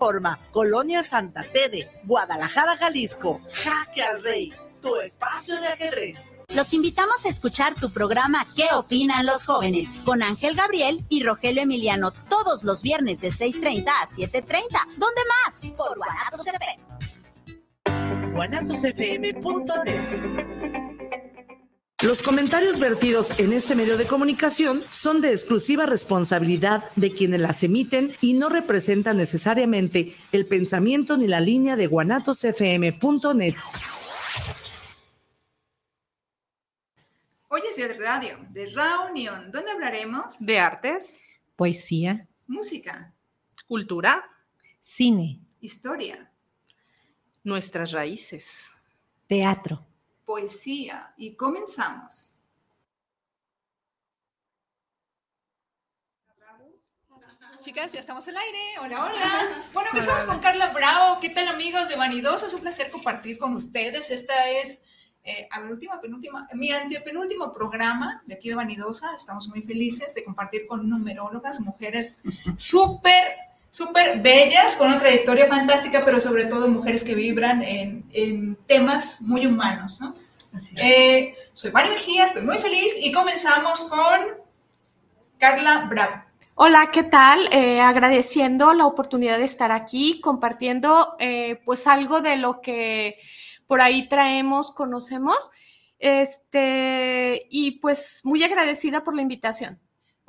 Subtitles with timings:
[0.00, 3.42] Forma, Colonia Santa Tede, Guadalajara, Jalisco.
[3.52, 6.16] Jaque al Rey, tu espacio de ajedrez.
[6.54, 9.90] Los invitamos a escuchar tu programa ¿Qué opinan los jóvenes?
[10.06, 14.86] con Ángel Gabriel y Rogelio Emiliano todos los viernes de 6.30 a 7.30.
[14.96, 15.60] ¿Dónde más?
[15.76, 16.78] Por Guanatos FM.
[18.32, 20.59] guanatosfm.net
[22.02, 27.62] los comentarios vertidos en este medio de comunicación son de exclusiva responsabilidad de quienes las
[27.62, 33.54] emiten y no representan necesariamente el pensamiento ni la línea de guanatosfm.net.
[37.48, 41.20] Hoy es día de radio, de reunión, ¿Dónde hablaremos de artes,
[41.54, 43.12] poesía, música,
[43.66, 44.24] cultura,
[44.80, 46.32] cine, historia,
[47.44, 48.64] nuestras raíces,
[49.26, 49.89] teatro
[50.30, 52.36] poesía y comenzamos.
[57.58, 58.58] Chicas, ya estamos al aire.
[58.80, 59.64] Hola, hola.
[59.72, 61.18] Bueno, empezamos con Carla Bravo.
[61.18, 62.46] ¿Qué tal, amigos de Vanidosa?
[62.46, 64.12] Es un placer compartir con ustedes.
[64.12, 64.82] Esta es
[65.24, 69.08] eh, a mi última, penúltima, mi antepenúltimo programa de aquí de Vanidosa.
[69.16, 72.20] Estamos muy felices de compartir con numerólogas, mujeres
[72.56, 73.24] súper
[73.70, 79.22] súper bellas, con una trayectoria fantástica, pero sobre todo mujeres que vibran en, en temas
[79.22, 80.14] muy humanos, ¿no?
[80.76, 84.40] Eh, soy Mari Mejía, estoy muy feliz y comenzamos con
[85.38, 86.24] Carla Bravo.
[86.56, 87.48] Hola, ¿qué tal?
[87.52, 93.16] Eh, agradeciendo la oportunidad de estar aquí compartiendo eh, pues algo de lo que
[93.66, 95.50] por ahí traemos, conocemos,
[95.98, 99.80] este, y pues muy agradecida por la invitación.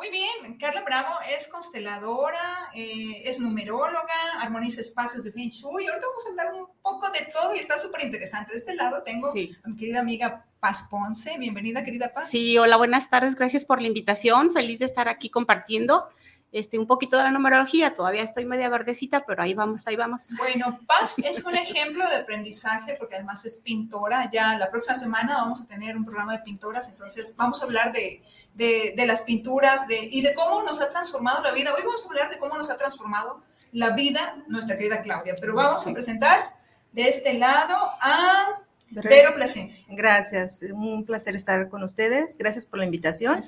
[0.02, 5.88] Muy bien, Carla Bravo es consteladora, eh, es numeróloga, armoniza espacios de Feng Shui.
[5.88, 8.54] Ahorita vamos a hablar un poco de todo y está súper interesante.
[8.54, 9.34] De este lado tengo a
[9.68, 11.38] mi querida amiga Paz Ponce.
[11.38, 12.32] Bienvenida, querida Paz.
[12.32, 13.36] Sí, hola, buenas tardes.
[13.36, 14.54] Gracias por la invitación.
[14.54, 16.10] Feliz de estar aquí compartiendo
[16.52, 17.94] este, un poquito de la numerología.
[17.94, 20.30] Todavía estoy media verdecita, pero ahí vamos, ahí vamos.
[20.36, 24.32] Bueno, Paz es un ejemplo de aprendizaje porque además es pintora.
[24.32, 27.94] Ya la próxima semana vamos a tener un programa de pintoras, entonces vamos a hablar
[27.94, 28.24] de,
[28.56, 31.74] de, las pinturas de, y de cómo nos ha transformado la vida.
[31.74, 33.42] Hoy vamos a hablar de cómo nos ha transformado
[33.72, 36.56] la vida nuestra querida Claudia, pero vamos a presentar
[36.92, 38.62] de este lado a
[38.94, 39.86] pero Plasencia.
[39.90, 42.38] Gracias, un placer estar con ustedes.
[42.38, 43.40] Gracias por la invitación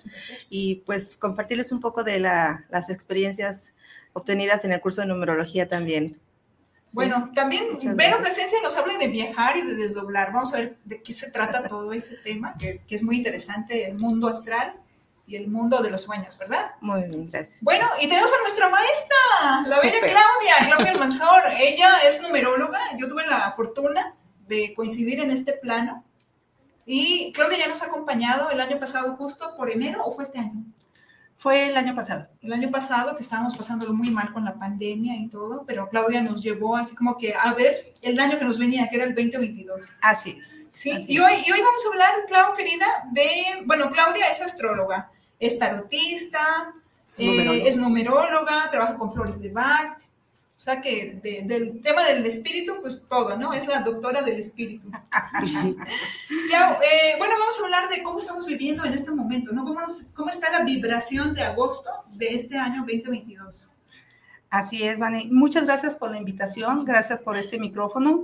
[0.49, 3.67] y pues compartirles un poco de las experiencias
[4.13, 6.17] obtenidas en el curso de numerología también.
[6.93, 10.31] Bueno, también Vero Plasencia nos habla de viajar y de desdoblar.
[10.31, 13.85] Vamos a ver de qué se trata todo ese tema, que, que, es muy interesante,
[13.85, 14.75] el mundo astral
[15.25, 16.71] y el mundo de los sueños, ¿verdad?
[16.81, 17.61] Muy bien, gracias.
[17.61, 19.15] Bueno, y tenemos a nuestra maestra,
[19.67, 21.43] la bella Claudia, Claudia Almanzor.
[21.57, 24.15] Ella es numeróloga, yo tuve la fortuna
[24.47, 26.03] de coincidir en este plano.
[26.85, 30.39] Y Claudia ya nos ha acompañado el año pasado justo por enero o fue este
[30.39, 30.65] año.
[31.43, 32.29] Fue el año pasado.
[32.41, 36.21] El año pasado que estábamos pasándolo muy mal con la pandemia y todo, pero Claudia
[36.21, 39.13] nos llevó así como que a ver el año que nos venía, que era el
[39.13, 39.97] 2022.
[39.99, 40.67] Así es.
[40.71, 43.25] Sí, y, Hoy, y hoy vamos a hablar, Clau, querida, de,
[43.65, 46.73] bueno, Claudia es astróloga, es tarotista,
[47.17, 50.01] eh, es numeróloga, trabaja con flores de Bach,
[50.63, 53.51] sea que del tema del espíritu, pues todo, ¿no?
[53.51, 54.89] Es la doctora del espíritu.
[56.47, 59.65] claro, eh, bueno, vamos a hablar de cómo estamos viviendo en este momento, ¿no?
[59.65, 59.81] ¿Cómo,
[60.13, 63.71] ¿Cómo está la vibración de agosto de este año 2022?
[64.49, 65.27] Así es, Vane.
[65.29, 68.23] Muchas gracias por la invitación, gracias por este micrófono.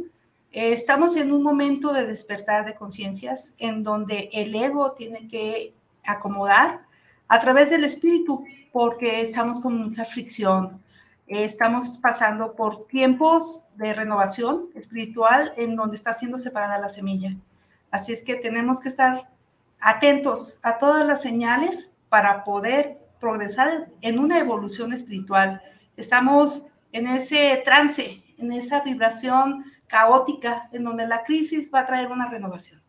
[0.54, 5.74] Eh, estamos en un momento de despertar de conciencias en donde el ego tiene que
[6.06, 6.86] acomodar
[7.28, 10.82] a través del espíritu, porque estamos con mucha fricción,
[11.30, 17.36] estamos pasando por tiempos de renovación espiritual en donde está siendo separada la semilla.
[17.92, 19.30] Así es que tenemos que estar
[19.80, 25.62] atentos a todas las señales para poder progresar en una evolución espiritual.
[25.96, 32.12] Estamos en ese trance, en esa vibración caótica, en donde la crisis va a traer
[32.12, 32.82] una renovación.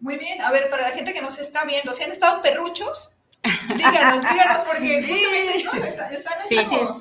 [0.00, 3.15] Muy bien, a ver, para la gente que nos está viendo, si han estado perruchos,
[3.76, 5.84] Díganos, díganos, porque justamente ¿no?
[5.84, 6.34] están,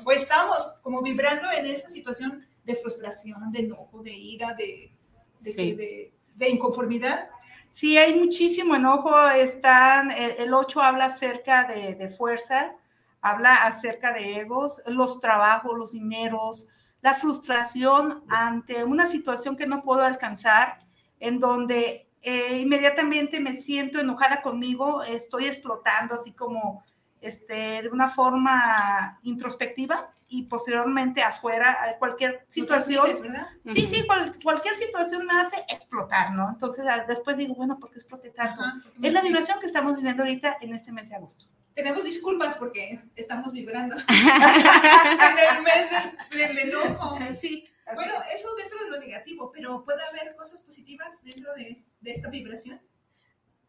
[0.05, 4.91] o estamos como vibrando en esa situación de frustración, de enojo, de ira, de,
[5.39, 7.29] de, de, inconformidad.
[7.69, 9.15] Sí, hay muchísimo enojo.
[9.29, 12.75] Están, el, 8 habla acerca de, fuerza,
[13.21, 16.67] habla acerca de egos, los trabajos, los dineros,
[17.01, 20.77] la frustración ante una situación que no puedo alcanzar,
[21.19, 26.83] en donde eh, inmediatamente me siento enojada conmigo, estoy explotando así como
[27.21, 33.05] este, de una forma introspectiva y posteriormente afuera, cualquier situación.
[33.21, 33.47] ¿verdad?
[33.71, 36.49] Sí, sí, cual- cualquier situación me hace explotar, ¿no?
[36.49, 38.61] Entonces ah, después digo, bueno, ¿por qué exploté tanto?
[38.61, 38.81] Ajá.
[39.01, 41.45] Es la vibración que estamos viviendo ahorita en este mes de agosto.
[41.73, 45.89] Tenemos disculpas porque es- estamos vibrando en el mes
[46.29, 47.17] del, del enojo.
[47.39, 47.65] Sí.
[47.85, 48.27] Así Bueno, es.
[48.33, 52.81] eso dentro de lo negativo, pero puede haber cosas positivas dentro de, de esta vibración.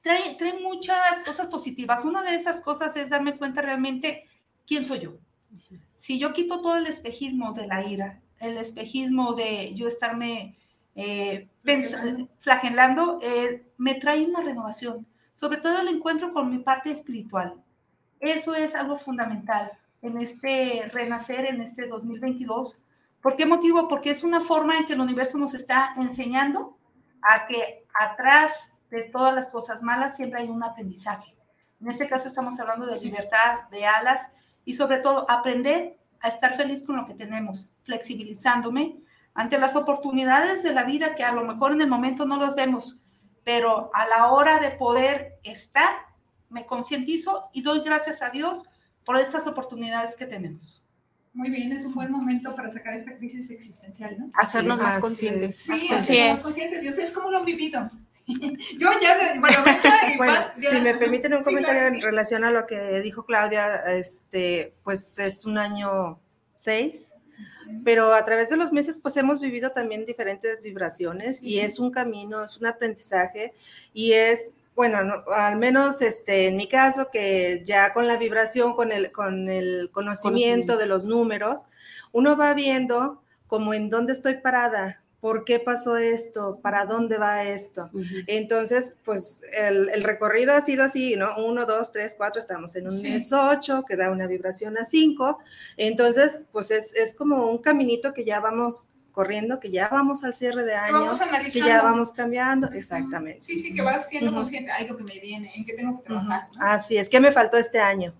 [0.00, 2.04] trae, trae muchas cosas positivas.
[2.04, 4.24] Una de esas cosas es darme cuenta realmente
[4.66, 5.18] quién soy yo.
[5.94, 10.56] Si yo quito todo el espejismo de la ira, el espejismo de yo estarme
[10.94, 11.48] eh,
[12.40, 15.06] flagelando, eh, me trae una renovación.
[15.34, 17.62] Sobre todo el encuentro con mi parte espiritual.
[18.20, 19.72] Eso es algo fundamental
[20.02, 22.80] en este renacer, en este 2022.
[23.20, 23.88] ¿Por qué motivo?
[23.88, 26.78] Porque es una forma en que el universo nos está enseñando
[27.22, 31.34] a que atrás de todas las cosas malas siempre hay un aprendizaje.
[31.80, 34.32] En este caso estamos hablando de libertad, de alas
[34.64, 39.00] y sobre todo aprender a estar feliz con lo que tenemos, flexibilizándome
[39.34, 42.54] ante las oportunidades de la vida que a lo mejor en el momento no los
[42.54, 43.02] vemos,
[43.44, 45.90] pero a la hora de poder estar,
[46.48, 48.64] me concientizo y doy gracias a Dios
[49.04, 50.85] por estas oportunidades que tenemos.
[51.36, 54.30] Muy bien, es un buen momento para sacar esta crisis existencial, ¿no?
[54.34, 55.50] Hacernos más conscientes.
[55.50, 55.78] es.
[55.80, 56.42] Sí, hacernos más es.
[56.44, 56.84] conscientes.
[56.84, 57.90] ¿Y ustedes cómo lo han vivido?
[58.26, 61.94] Yo ya, bueno, maestra y Bueno, más, ya- si me permiten un Sí, comentario claro
[61.94, 62.00] en sí.
[62.06, 66.18] relación a lo que dijo Claudia, este, pues es un año
[66.56, 67.12] seis,
[67.84, 71.50] pero a través de los meses pues hemos vivido también diferentes vibraciones Sí.
[71.50, 73.52] y es un camino, es un aprendizaje
[73.92, 78.74] y es, bueno, no- al menos este, en mi caso que ya con la vibración,
[78.76, 80.76] con el, con el conocimiento, Conocimiento.
[80.76, 81.66] de los números,
[82.12, 87.42] uno va viendo como en dónde estoy parada, por qué pasó esto, para dónde va
[87.44, 87.90] esto.
[88.26, 91.28] Entonces, pues el, el recorrido ha sido así, ¿no?
[91.38, 93.10] Uno, dos, tres, cuatro, estamos en un Sí.
[93.10, 95.38] mes ocho, que da una vibración a cinco.
[95.76, 100.34] Entonces, pues es, es como un caminito que ya vamos corriendo, que ya vamos al
[100.34, 101.18] cierre de año, vamos
[101.50, 102.70] que ya vamos cambiando.
[102.70, 103.40] Exactamente.
[103.40, 106.02] Sí, sí, que vas siendo consciente, ay, lo que me viene, en qué tengo que
[106.02, 106.48] trabajar.
[106.54, 106.62] ¿no?
[106.62, 108.12] Así es, ¿qué me faltó este año?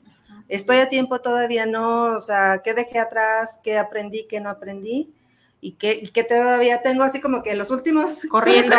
[0.48, 3.60] Estoy a tiempo todavía, no, o sea, ¿qué dejé atrás?
[3.62, 4.26] ¿Qué aprendí?
[4.26, 5.12] ¿Qué no aprendí?
[5.60, 8.74] Y que, y que todavía tengo así como que los últimos Corriendo,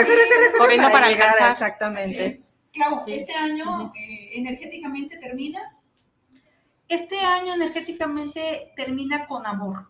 [0.58, 1.52] corriendo para llegar, alcanzar.
[1.52, 2.26] Exactamente.
[2.26, 2.62] es.
[2.74, 3.14] Clau, Sí.
[3.14, 5.78] este año eh, energéticamente termina.
[6.88, 9.88] Este año energéticamente termina con amor.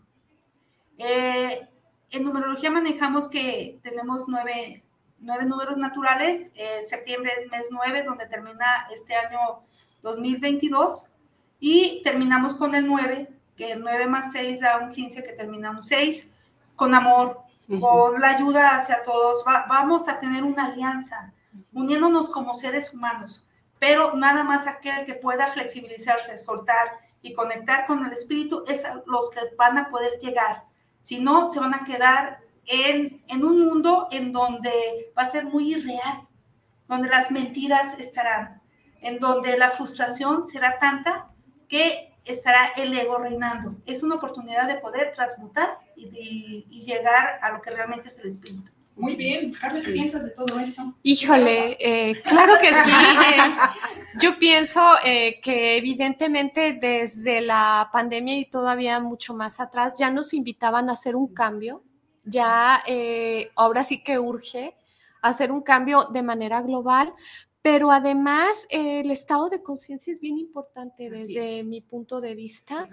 [0.98, 1.70] Eh,
[2.12, 4.84] en numerología manejamos que tenemos nueve,
[5.20, 6.52] nueve números naturales.
[6.56, 9.40] Eh, septiembre es mes nueve, donde termina este año
[10.04, 11.12] 2022.
[11.60, 15.72] Y terminamos con el 9, que el 9 más 6 da un 15, que termina
[15.72, 16.36] un 6,
[16.76, 17.80] con amor, Ujú.
[17.82, 19.44] con la ayuda hacia todos.
[19.48, 21.34] Va- vamos a tener una alianza,
[21.74, 23.44] uniéndonos como seres humanos,
[23.80, 26.90] pero nada más aquel que pueda flexibilizarse, soltar
[27.24, 30.64] y conectar con el espíritu es a los que van a poder llegar.
[31.08, 35.46] Si no, se van a quedar en, en un mundo en donde va a ser
[35.46, 36.28] muy irreal,
[36.86, 38.62] donde las mentiras estarán,
[39.00, 41.30] en donde la frustración será tanta
[41.70, 43.78] que estará el ego reinando.
[43.86, 48.70] Es una oportunidad de poder transmutar y, llegar a lo que realmente es el espíritu.
[48.98, 49.54] Muy bien.
[49.54, 50.96] Carlos, ¿qué piensas de todo esto?
[51.04, 52.74] Híjole, eh, claro que sí.
[53.36, 53.52] eh,
[54.20, 60.34] yo pienso eh, que evidentemente desde la pandemia y todavía mucho más atrás ya nos
[60.34, 61.84] invitaban a hacer un cambio.
[62.24, 64.76] Ya eh, ahora sí que urge
[65.22, 67.14] hacer un cambio de manera global,
[67.62, 71.66] pero además eh, el estado de conciencia es bien importante desde es.
[71.66, 72.90] mi punto de vista.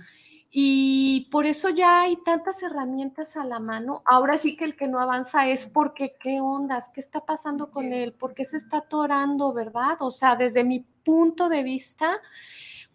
[0.56, 4.04] Y por eso ya hay tantas herramientas a la mano.
[4.04, 7.92] Ahora sí que el que no avanza es porque qué ondas, qué está pasando con
[7.92, 9.96] él, por qué se está atorando, ¿verdad?
[9.98, 12.20] O sea, desde mi punto de vista,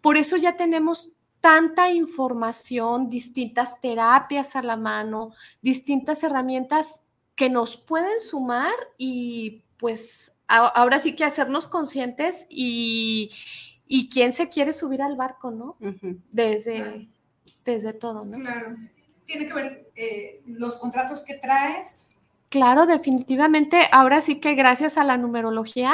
[0.00, 1.10] por eso ya tenemos
[1.42, 7.02] tanta información, distintas terapias a la mano, distintas herramientas
[7.34, 13.30] que nos pueden sumar y pues ahora sí que hacernos conscientes y,
[13.86, 15.76] y quién se quiere subir al barco, ¿no?
[16.32, 17.10] Desde,
[17.70, 18.38] desde todo, ¿no?
[18.38, 18.76] Claro.
[19.26, 22.08] Tiene que ver eh, los contratos que traes.
[22.50, 23.78] Claro, definitivamente.
[23.92, 25.92] Ahora sí que gracias a la numerología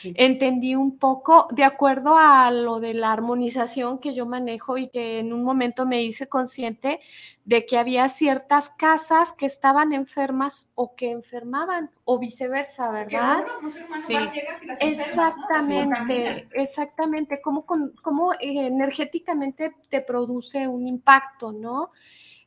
[0.00, 0.14] Sí.
[0.16, 5.18] entendí un poco de acuerdo a lo de la armonización que yo manejo y que
[5.18, 7.00] en un momento me hice consciente
[7.44, 13.44] de que había ciertas casas que estaban enfermas o que enfermaban o viceversa, Que ¿verdad?
[13.60, 14.12] uno Sí.
[14.32, 15.42] llegas y las enfermas, ¿no?
[15.82, 21.90] Exactamente, exactamente, cómo, cómo, eh, energéticamente te produce un impacto, ¿no?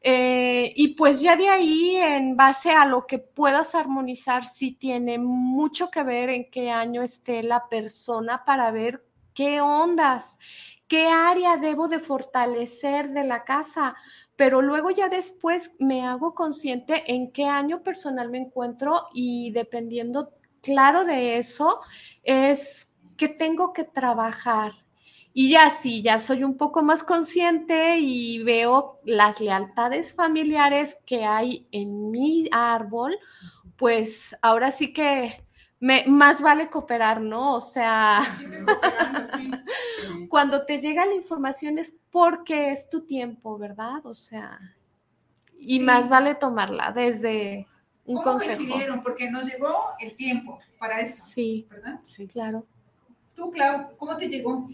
[0.01, 5.20] Eh, y pues ya de ahí, en base a lo que puedas armonizar, sí tiene
[5.20, 10.39] mucho que ver en qué año esté la persona para ver qué ondas,
[10.88, 13.96] qué área debo de fortalecer de la casa,
[14.36, 20.34] pero luego ya después me hago consciente en qué año personal me encuentro y dependiendo,
[20.62, 21.82] claro, de eso,
[22.24, 24.72] es que tengo que trabajar.
[25.41, 31.24] Y ya sí, ya soy un poco más consciente y veo las lealtades familiares que
[31.24, 33.17] hay en mi árbol,
[33.77, 35.41] pues ahora sí que
[35.79, 37.55] me, más vale cooperar, ¿no?
[37.55, 38.19] O sea,
[40.29, 44.05] cuando te llega la información es porque es tu tiempo, ¿verdad?
[44.05, 44.60] O sea,
[45.58, 45.86] y Sí.
[45.86, 47.65] más vale tomarla desde
[48.03, 48.58] un ¿Cómo consejo.
[48.58, 49.01] coincidieron?
[49.01, 52.01] Porque nos llegó el tiempo para eso, Sí, ¿verdad?
[52.03, 52.65] sí, claro.
[53.34, 54.67] Tú, Clau, ¿cómo te llegó?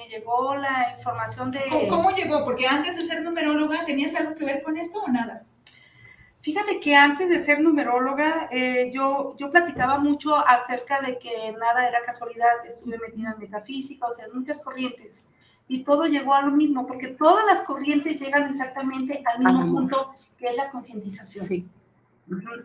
[0.00, 1.60] Me llegó la información de...
[1.68, 2.42] ¿Cómo, cómo llegó?
[2.42, 5.44] Porque antes de ser numeróloga, ¿tenías algo que ver con esto o nada?
[6.40, 11.86] Fíjate que antes de ser numeróloga, eh, yo, yo platicaba mucho acerca de que nada
[11.86, 15.28] era casualidad, estuve metida en metafísica, o sea, muchas corrientes,
[15.68, 19.80] y todo llegó a lo mismo, porque todas las corrientes llegan exactamente al mismo amor.
[19.82, 21.44] punto, que es la concientización.
[21.44, 21.68] Sí.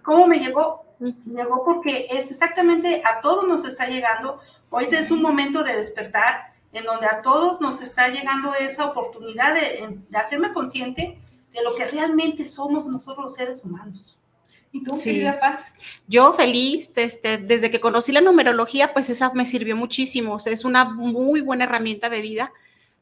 [0.03, 0.85] ¿Cómo me llegó?
[1.25, 4.39] Llegó porque es exactamente a todos nos está llegando.
[4.71, 9.53] Hoy es un momento de despertar en donde a todos nos está llegando esa oportunidad
[9.53, 11.17] de, de hacerme consciente
[11.53, 14.19] de lo que realmente somos nosotros los seres humanos.
[14.73, 15.05] ¿Y tú, Sí.
[15.05, 15.73] querida Paz?
[16.05, 20.33] Yo feliz, este, desde que conocí la numerología, pues esa me sirvió muchísimo.
[20.33, 22.51] O sea, es una muy buena herramienta de vida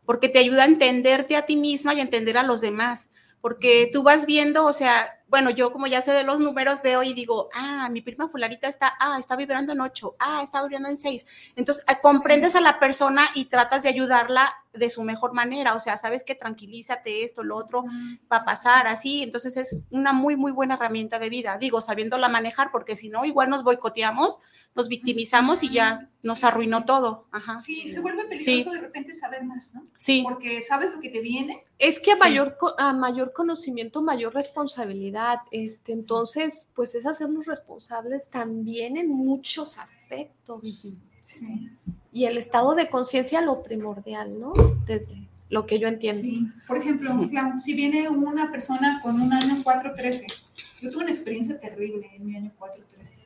[0.05, 3.09] porque te ayuda a entenderte a ti misma y a entender a los demás.
[3.41, 7.01] Porque tú vas viendo, o sea, bueno, yo como ya sé de los números, veo
[7.01, 10.89] y digo, ah, mi prima fularita está, ah, está vibrando en 8, ah, está vibrando
[10.89, 11.25] en 6.
[11.55, 15.73] Entonces, eh, comprendes a la persona y tratas de ayudarla de su mejor manera.
[15.73, 17.83] O sea, sabes que tranquilízate esto, lo otro,
[18.31, 19.23] va a pasar así.
[19.23, 21.57] Entonces es una muy, muy buena herramienta de vida.
[21.57, 24.37] Digo, sabiéndola manejar, porque si no, igual nos boicoteamos,
[24.75, 27.27] nos victimizamos y ya nos Sí, arruinó todo.
[27.31, 27.57] Ajá.
[27.59, 28.75] Sí, se vuelve peligroso Sí.
[28.75, 29.83] de repente saber más, ¿no?
[29.97, 31.63] Sí, Porque sabes lo que te viene.
[31.77, 32.19] Es que a Sí.
[32.21, 35.39] mayor, a mayor conocimiento, mayor responsabilidad.
[35.51, 40.61] Este, entonces, pues es hacernos responsables también en muchos aspectos.
[41.25, 41.69] Sí.
[42.11, 44.53] Y el estado de conciencia lo primordial, ¿no?
[44.85, 46.21] Desde lo que yo entiendo.
[46.21, 46.47] Sí.
[46.67, 47.11] Por ejemplo,
[47.59, 50.25] si viene una persona con un año 413,
[50.81, 53.23] yo tuve una experiencia terrible en mi año 413.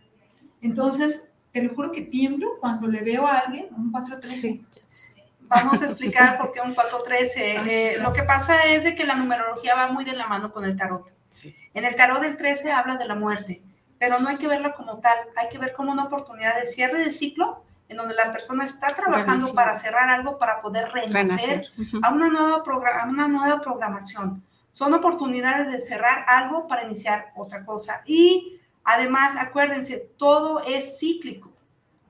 [0.61, 4.61] Entonces, te lo juro que tiemblo cuando le veo a alguien un 413.
[4.87, 5.23] Sí.
[5.41, 7.57] Vamos a explicar por qué un 413.
[7.57, 10.27] Ah, sí, Eh, lo que pasa es de que la numerología va muy de la
[10.27, 11.11] mano con el tarot.
[11.29, 11.55] Sí.
[11.73, 13.61] En el tarot del 13 habla de la muerte,
[13.97, 17.03] pero no hay que verla como tal, hay que ver como una oportunidad de cierre
[17.03, 21.69] de ciclo en donde la persona está trabajando para cerrar algo, para poder renacer,
[22.03, 22.63] a una nueva,
[23.01, 24.43] a una nueva programación.
[24.73, 28.01] Son oportunidades de cerrar algo para iniciar otra cosa.
[28.05, 28.56] Y
[28.87, 31.51] además, acuérdense, todo es cíclico.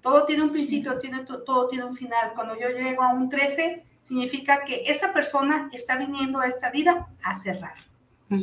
[0.01, 2.31] Todo tiene un principio, tiene, to- todo tiene un final.
[2.35, 7.07] Cuando yo llego a un 13, significa que esa persona está viniendo a esta vida
[7.23, 7.75] a cerrar.
[8.29, 8.39] Muy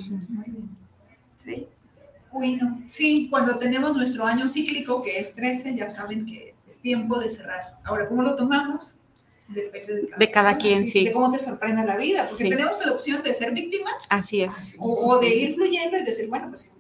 [0.46, 0.68] bien.
[1.38, 1.66] ¿sí?
[2.32, 7.18] Bueno, sí, cuando tenemos nuestro año cíclico, que es 13, ya saben que es tiempo
[7.18, 7.78] de cerrar.
[7.84, 8.98] Ahora, ¿cómo lo tomamos?
[9.46, 11.04] Depende de cada, De cada persona, quien, sí.
[11.04, 12.50] De cómo te sorprende la vida, porque Sí.
[12.50, 14.74] tenemos la opción de ser víctimas Así es.
[14.80, 16.74] o, o de ir fluyendo y decir, bueno, pues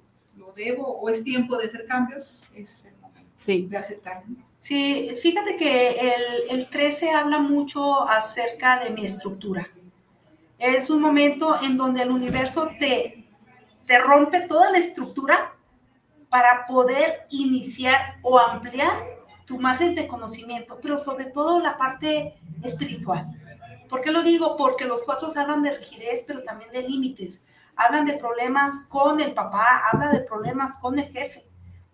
[0.54, 3.66] debo o es tiempo de hacer cambios, es el momento Sí.
[3.68, 4.22] de aceptar.
[4.58, 9.68] Sí, fíjate que el, el 13 habla mucho acerca de mi estructura.
[10.58, 13.26] Es un momento en donde el universo te,
[13.86, 15.52] te rompe toda la estructura
[16.30, 19.04] para poder iniciar o ampliar
[19.44, 23.26] tu margen de conocimiento, pero sobre todo la parte espiritual.
[23.90, 24.56] ¿Por qué lo digo?
[24.56, 27.44] Porque los cuatro hablan de rigidez, pero también de límites.
[27.76, 31.44] Hablan de problemas con el papá, hablan de problemas con el jefe.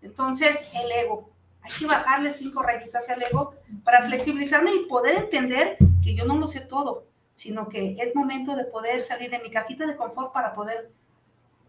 [0.01, 1.29] Entonces, el ego.
[1.61, 6.37] Hay que bajarle cinco rayitas al ego para flexibilizarme y poder entender que yo no
[6.37, 10.33] lo sé todo, sino que es momento de poder salir de mi cajita de confort
[10.33, 10.91] para poder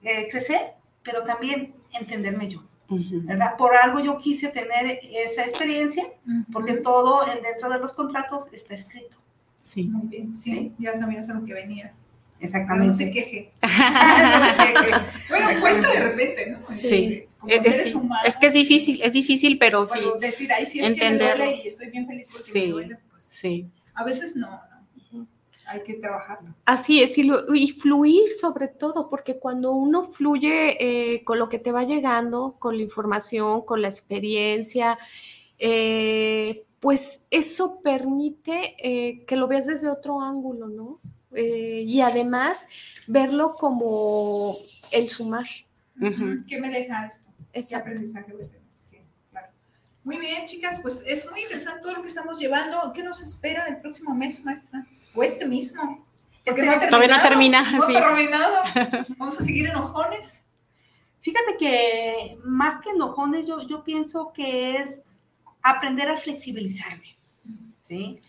[0.03, 2.63] eh, crecer, pero también entenderme yo.
[2.89, 3.57] ¿verdad?
[3.57, 6.05] Por algo yo quise tener esa experiencia,
[6.53, 9.17] porque todo en, dentro de los contratos está escrito.
[9.61, 9.85] Sí.
[9.85, 12.11] Muy bien, sí, ya sabías a lo que venías.
[12.43, 12.95] Pero no Exactamente.
[13.05, 13.53] se queje.
[15.29, 16.59] bueno, cuesta de repente, ¿no?
[16.59, 17.25] Sí.
[17.39, 18.25] Como Es, seres es- humanos.
[18.27, 19.99] es que es difícil, es difícil, pero sí.
[20.21, 21.45] Decir, ay, sí, es que me Entenderlo.
[21.45, 22.71] duele y estoy bien feliz porque me Sí.
[22.71, 23.67] duele, pues Sí.
[23.95, 24.49] a veces no,
[25.13, 25.27] no.
[25.67, 26.55] Hay que trabajarlo.
[26.67, 30.77] Así es, y, lo- y fluir sobre todo, porque cuando uno fluye
[31.15, 34.97] eh, con lo que te va llegando, con la información, con la experiencia,
[35.59, 40.99] eh, pues eso permite eh, que lo veas desde otro ángulo, ¿no?
[41.35, 42.69] Eh, y además
[43.07, 44.55] verlo como
[44.93, 45.47] el sumar.
[46.49, 47.31] ¿Qué me deja esto?
[47.53, 47.83] ¿Qué Exacto.
[47.91, 48.63] aprendizaje voy a tener?
[48.77, 48.99] Sí,
[49.31, 49.49] claro.
[50.05, 52.93] Muy bien, chicas, pues es muy interesante todo lo que estamos llevando.
[52.95, 54.87] ¿Qué nos espera el próximo mes, maestra?
[55.15, 55.83] O este mismo.
[56.45, 57.29] Porque Este- no ha todavía no terminado.
[57.29, 57.93] termina, No sí.
[57.93, 58.57] terminado.
[59.19, 60.41] Vamos a seguir enojones.
[61.21, 65.03] Fíjate que más que enojones, yo, yo pienso que es
[65.63, 67.17] aprender a flexibilizarme.
[67.83, 68.21] ¿sí?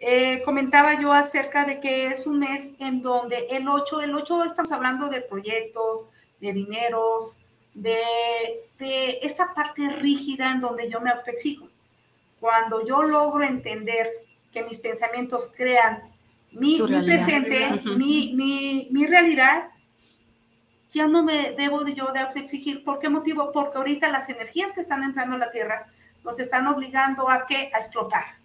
[0.00, 4.44] Eh, comentaba yo acerca de que es un mes en donde el 8, el 8
[4.44, 6.08] estamos hablando de proyectos,
[6.40, 7.36] de dineros,
[7.74, 7.98] de,
[8.78, 11.68] de esa parte rígida en donde yo me autoexijo.
[12.38, 14.08] Cuando yo logro entender
[14.52, 16.02] que mis pensamientos crean
[16.52, 19.70] mi, presente, mi, mi realidad,
[20.90, 22.84] ya no me debo de yo de autoexigir.
[22.84, 23.52] ¿Por qué motivo?
[23.52, 25.86] Porque ahorita las energías que están entrando a la Tierra
[26.24, 28.37] nos están obligando a que a explotar.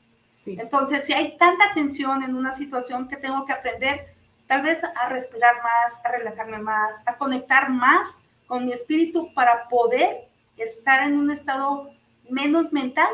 [0.44, 0.58] Sí.
[0.60, 4.14] Entonces, si hay tanta tensión en una situación que tengo que aprender,
[4.46, 9.70] tal vez a respirar más, a relajarme más, a conectar más con mi espíritu para
[9.70, 11.90] poder estar en un estado
[12.30, 13.08] menos mental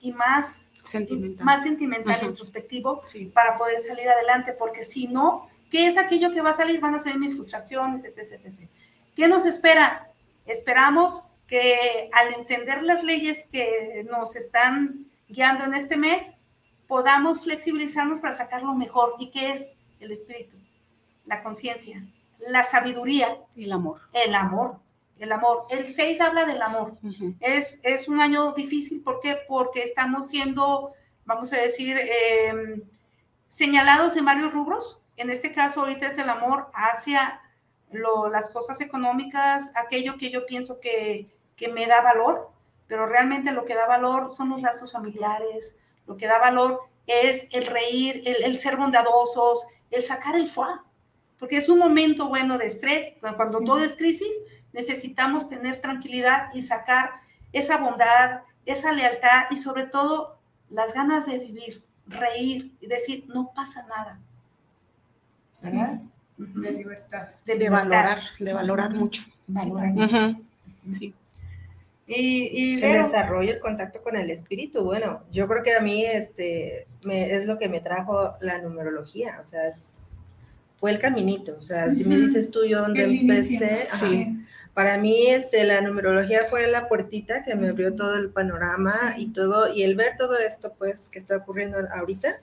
[0.00, 1.44] y más Sentimental.
[1.44, 3.26] más sentimental, introspectivo, Sí.
[3.34, 6.78] para poder salir adelante, porque si no, ¿qué es aquello que va a salir?
[6.80, 8.68] Van a salir mis frustraciones, etc, etc.
[9.16, 10.08] ¿Qué nos espera?
[10.46, 16.30] Esperamos que al entender las leyes que nos están guiando en este mes,
[16.86, 19.14] podamos flexibilizarnos para sacar lo mejor.
[19.18, 19.72] ¿Y qué es?
[20.00, 20.56] El espíritu,
[21.24, 22.02] la conciencia,
[22.38, 24.00] la sabiduría, El amor.
[24.12, 24.78] el amor.
[25.18, 25.66] El amor.
[25.70, 26.92] El 6 habla del amor.
[27.40, 29.38] Es, es un año difícil, ¿por qué?
[29.48, 30.92] Porque estamos siendo,
[31.24, 32.82] vamos a decir, eh,
[33.48, 35.02] señalados en varios rubros.
[35.16, 37.40] En este caso, ahorita es el amor hacia
[37.90, 42.50] lo- las cosas económicas, aquello que yo pienso que, que me da valor,
[42.86, 47.48] pero realmente lo que da valor son los lazos familiares, lo que da valor es
[47.52, 50.84] el reír, el, el ser bondadosos, el sacar el fuá,
[51.38, 54.30] porque es un momento bueno de estrés, cuando todo es crisis,
[54.72, 57.10] necesitamos tener tranquilidad y sacar
[57.52, 60.38] esa bondad, esa lealtad y sobre todo
[60.70, 64.18] las ganas de vivir, reír y decir, no pasa nada.
[65.52, 66.00] Sí, ¿verdad?
[66.36, 67.28] de libertad.
[67.46, 67.84] De, De libertad.
[67.88, 69.22] valorar, de valorar mucho.
[69.46, 69.90] Valorar.
[69.92, 70.42] Ujú.
[70.90, 71.14] Sí.
[72.06, 76.04] Y, y El desarrollo, el contacto con el espíritu, bueno, yo creo que a mí
[76.04, 80.10] este, me- es lo que me trajo la numerología, o sea, es-
[80.78, 83.20] fue el caminito, o sea, si me dices tú yo inicio.
[83.22, 84.06] empecé, ajá,
[84.74, 89.22] para mí este, la numerología fue la puertita que me abrió todo el panorama Sí.
[89.24, 92.40] y todo, y el ver todo esto pues que está ocurriendo ahorita,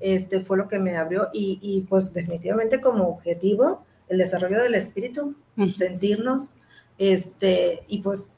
[0.00, 4.74] este, fue lo que me abrió y, y pues definitivamente como objetivo el desarrollo del
[4.74, 5.70] espíritu, Ujú.
[5.76, 6.54] sentirnos,
[6.98, 8.34] este, y pues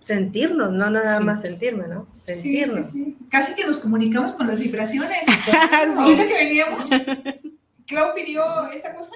[0.00, 1.24] sentirnos, no nada Sí.
[1.24, 2.06] más sentirme, ¿no?
[2.06, 2.86] Sentirnos.
[2.90, 3.26] sí, sí.
[3.30, 5.10] Casi que nos comunicamos con las vibraciones.
[5.44, 5.50] Sí.
[5.56, 6.90] Ahorita que veníamos,
[7.86, 9.14] Clau pidió esta cosa,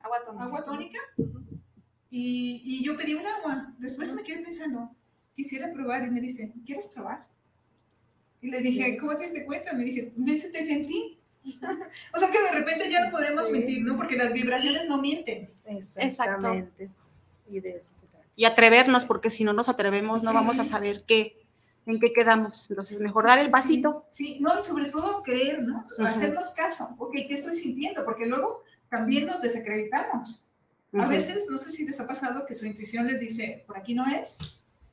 [0.00, 0.44] agua tónica.
[0.44, 0.98] agua tónica,
[2.10, 3.72] y, y yo pedí un agua.
[3.78, 4.90] Después me quedé pensando,
[5.34, 7.26] quisiera probar, y me dice, ¿quieres probar?
[8.40, 9.72] Y le dije, ¿cómo te diste cuenta?
[9.72, 11.18] Me dije, "Ves, te sentí.
[12.14, 13.52] o sea que de repente ya no podemos Sí.
[13.52, 13.96] mentir, ¿no?
[13.96, 15.48] Porque las vibraciones no mienten.
[15.96, 16.90] Exactamente.
[17.50, 18.13] Y de eso se trata.
[18.36, 20.34] Y atrevernos, porque si no nos atrevemos, no Sí.
[20.34, 21.36] vamos a saber qué,
[21.86, 22.68] en qué quedamos.
[22.70, 24.04] Entonces, mejor dar el pasito.
[24.08, 24.40] Sí, sí.
[24.40, 25.82] no, y sobre todo creer, ¿no?
[26.06, 26.94] Hacernos caso.
[26.98, 28.04] Ok, ¿qué estoy sintiendo?
[28.04, 30.44] Porque luego también nos desacreditamos.
[30.96, 33.94] A veces, no sé si les ha pasado que su intuición les dice, por aquí
[33.94, 34.38] no es.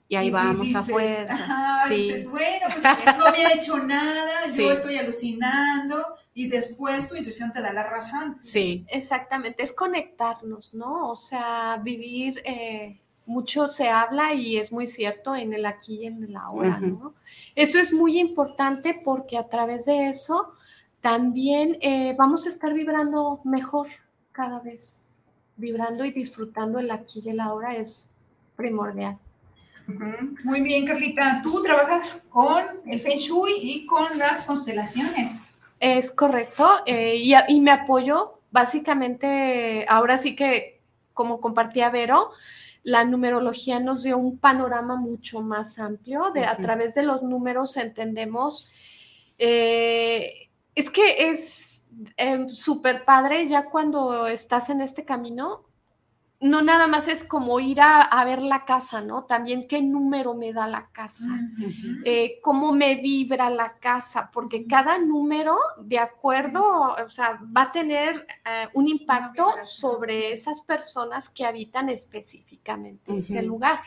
[0.08, 1.30] Y ahí vamos a dices, fuerzas.
[1.30, 1.96] Ajá, Sí.
[1.96, 2.84] dices, bueno, pues
[3.20, 4.64] no me ha hecho nada, Sí.
[4.64, 8.40] yo estoy alucinando, y después tu intuición te da la razón.
[8.44, 8.86] Sí.
[8.90, 11.12] Exactamente, es conectarnos, ¿no?
[11.12, 13.00] O sea, vivir, eh,
[13.32, 16.80] mucho se habla y es muy cierto en el aquí y en el ahora.
[16.80, 17.14] ¿no?
[17.56, 20.54] Eso es muy importante porque a través de eso
[21.00, 23.88] también eh, vamos a estar vibrando mejor
[24.32, 25.14] cada vez.
[25.56, 28.12] Vibrando y disfrutando el aquí y el ahora es
[28.56, 29.18] primordial.
[30.44, 35.48] Muy bien, Carlita, tú trabajas con el Feng Shui y con las constelaciones.
[35.80, 40.80] Es correcto, eh, y, y me apoyo básicamente, ahora sí que
[41.14, 42.32] como compartía Vero,
[42.84, 47.78] la numerología nos dio un panorama mucho más amplio, de, a través de los números
[47.78, 48.70] entendemos,
[49.38, 55.66] eh, es que es eh, súper padre ya cuando estás en este camino,
[56.42, 59.26] no nada más es como ir a, a ver la casa, ¿no?
[59.26, 61.30] También qué número me da la casa
[62.04, 67.72] eh, cómo me vibra la casa, porque cada número, de acuerdo, o sea, va a
[67.72, 70.26] tener eh, un impacto sobre sí.
[70.34, 73.82] esas personas que habitan específicamente ese lugar.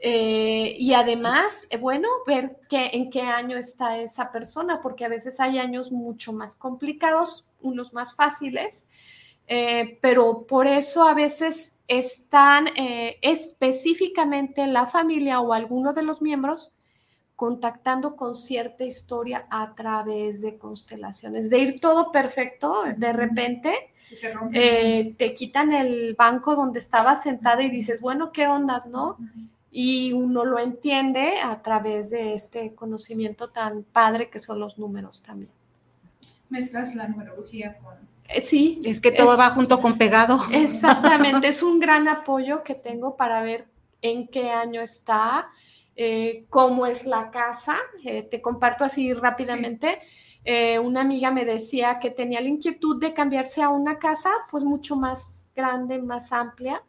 [0.00, 5.40] Eh, y además, bueno, ver qué, en qué año está esa persona, porque a veces
[5.40, 8.88] hay años mucho más complicados, unos más fáciles,
[9.50, 16.20] eh, pero por eso a veces están eh, específicamente la familia o alguno de los
[16.20, 16.70] miembros
[17.34, 23.92] contactando con cierta historia a través de constelaciones, de ir todo perfecto, de repente
[24.52, 29.16] te eh, te quitan el banco donde estabas sentada y dices, bueno, ¿qué ondas, no?
[29.70, 35.22] Y uno lo entiende a través de este conocimiento tan padre que son los números
[35.22, 35.52] también.
[36.50, 38.07] Mezclas la numerología con...
[38.28, 40.44] Eh, sí, Es que todo Es- va junto con pegado.
[40.52, 43.68] Exactamente, es un gran apoyo que tengo para ver
[44.02, 45.48] en qué año está,
[45.96, 47.76] eh, cómo es la casa.
[48.04, 49.98] Eh, te comparto así rápidamente.
[50.44, 54.64] Eh, una amiga me decía que tenía la inquietud de cambiarse a una casa, pues
[54.64, 56.82] mucho más grande, más amplia.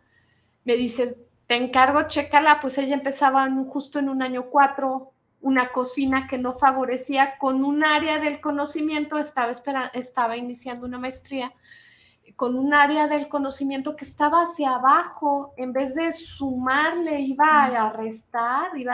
[0.65, 5.69] Me dice, te encargo, chécala, pues ella empezaba en- justo en un año cuatro, una
[5.69, 11.53] cocina que no favorecía con un área del conocimiento, estaba, espera- estaba iniciando una maestría
[12.35, 17.91] con un área del conocimiento que estaba hacia abajo, en vez de sumarle, iba a
[17.91, 18.93] restar, iba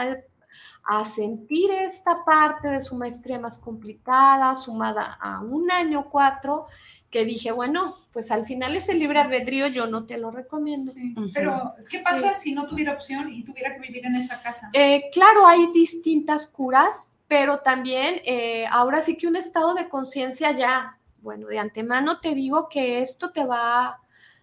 [0.84, 6.66] a sentir esta parte de su maestría más complicada, sumada a un año cuatro,
[7.10, 10.92] que dije, bueno, pues al final ese libre albedrío yo no te lo recomiendo.
[10.92, 11.14] Sí.
[11.34, 14.70] Pero, ¿qué pasa si no tuviera opción y tuviera que vivir en esa casa?
[14.72, 20.52] Eh, claro, hay distintas curas, pero también eh, ahora sí que un estado de conciencia
[20.52, 24.00] ya, bueno, de antemano te digo que esto te va,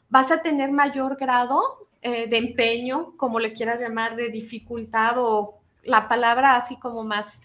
[0.10, 5.60] vas a tener mayor grado eh, de empeño, como le quieras llamar, de dificultad o
[5.84, 7.42] la palabra así como más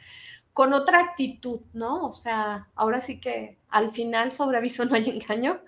[0.59, 2.05] con otra actitud, ¿no?
[2.05, 5.61] O sea, ahora sí que al final sobre aviso no hay engaño.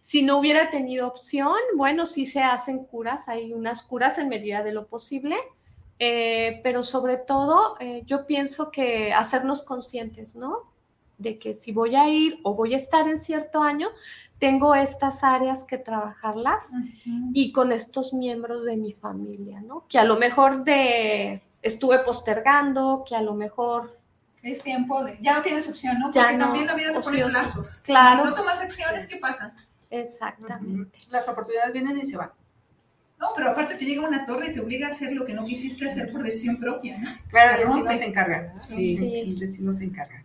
[0.00, 4.64] Si no hubiera tenido opción, bueno, sí se hacen curas, hay unas curas en medida
[4.64, 5.36] de lo posible,
[6.00, 10.72] eh, pero sobre todo eh, yo pienso que hacernos conscientes, ¿no?
[11.18, 13.90] De que si voy a ir o voy a estar en cierto año,
[14.40, 17.30] tengo estas áreas que trabajarlas Ujú.
[17.32, 19.86] y con estos miembros de mi familia, ¿no?
[19.88, 24.01] Que a lo mejor de estuve postergando, que a lo mejor
[24.42, 25.18] Es tiempo de...
[25.20, 26.12] Ya no tienes opción, ¿no?
[26.12, 27.82] Ya Porque no, también la vida te pone plazos.
[27.84, 28.24] Claro.
[28.24, 29.54] Si no tomas acciones, ¿qué pasa?
[29.90, 30.98] exactamente.
[31.10, 32.30] Las oportunidades vienen y se van.
[33.20, 35.44] No, pero aparte te llega una torre y te obliga a hacer lo que no
[35.44, 37.08] quisiste hacer por decisión propia, ¿no?
[37.30, 38.56] Claro, el destino se encarga.
[38.56, 38.96] Sí.
[38.96, 39.20] Sí.
[39.20, 40.24] El destino se encarga.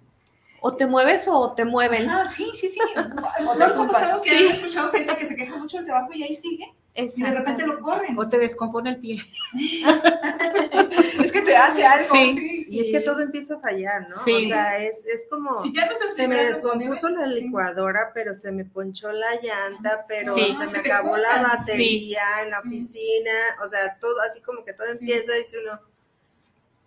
[0.62, 2.10] O te mueves o te mueven.
[2.10, 2.80] Ah, sí, sí, sí.
[3.44, 4.02] ¿No te les ha ocupas.
[4.02, 4.46] pasado que Sí.
[4.46, 6.74] han escuchado gente que se queja mucho del trabajo y ahí sigue?
[6.96, 8.18] Y de repente lo corren.
[8.18, 9.22] O te descompone el pie.
[11.22, 12.06] Es que te hace algo.
[12.12, 12.66] Sí.
[12.70, 14.16] Y es que todo empieza a fallar, ¿no?
[14.24, 14.46] Sí.
[14.46, 15.58] O sea, es, es como...
[15.62, 17.42] Si ya no estás Se me descompuso la sí.
[17.42, 20.56] licuadora, pero se me ponchó la llanta, pero Sí.
[20.66, 22.68] se me acabó la batería en la Sí.
[22.68, 23.32] oficina,
[23.64, 24.98] o sea, todo así como que todo Sí.
[25.02, 25.80] empieza, dice uno,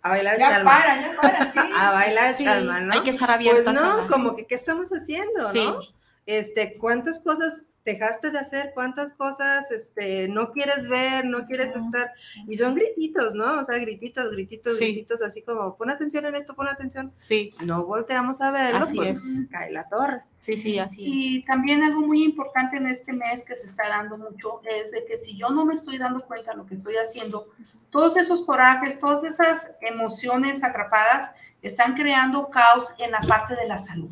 [0.03, 0.71] a bailar Ya chalma.
[0.71, 1.59] para, ya para, sí.
[1.77, 2.93] A bailar Sí, chalma, ¿no?
[2.93, 3.67] Hay que estar Pues abiertas.
[3.67, 5.59] a no, como que qué estamos haciendo, Sí.
[5.63, 5.79] ¿no?
[6.25, 8.71] Este, ¿cuántas cosas dejaste de hacer?
[8.73, 12.11] ¿Cuántas cosas este no quieres ver, no quieres estar?
[12.47, 13.59] Y son grititos, ¿no?
[13.59, 14.85] O sea, grititos, grititos, Sí.
[14.93, 17.11] grititos, así como, pon atención en esto, pon atención.
[17.17, 19.23] Sí, No volteamos a verlo, Así pues es.
[19.49, 20.21] cae la torre.
[20.31, 21.13] sí, sí, así es.
[21.13, 25.03] Y también algo muy importante en este mes que se está dando mucho es de
[25.05, 27.47] que si yo no me estoy dando cuenta de lo que estoy haciendo,
[27.89, 33.77] todos esos corajes, todas esas emociones atrapadas están creando caos en la parte de la
[33.77, 34.11] salud.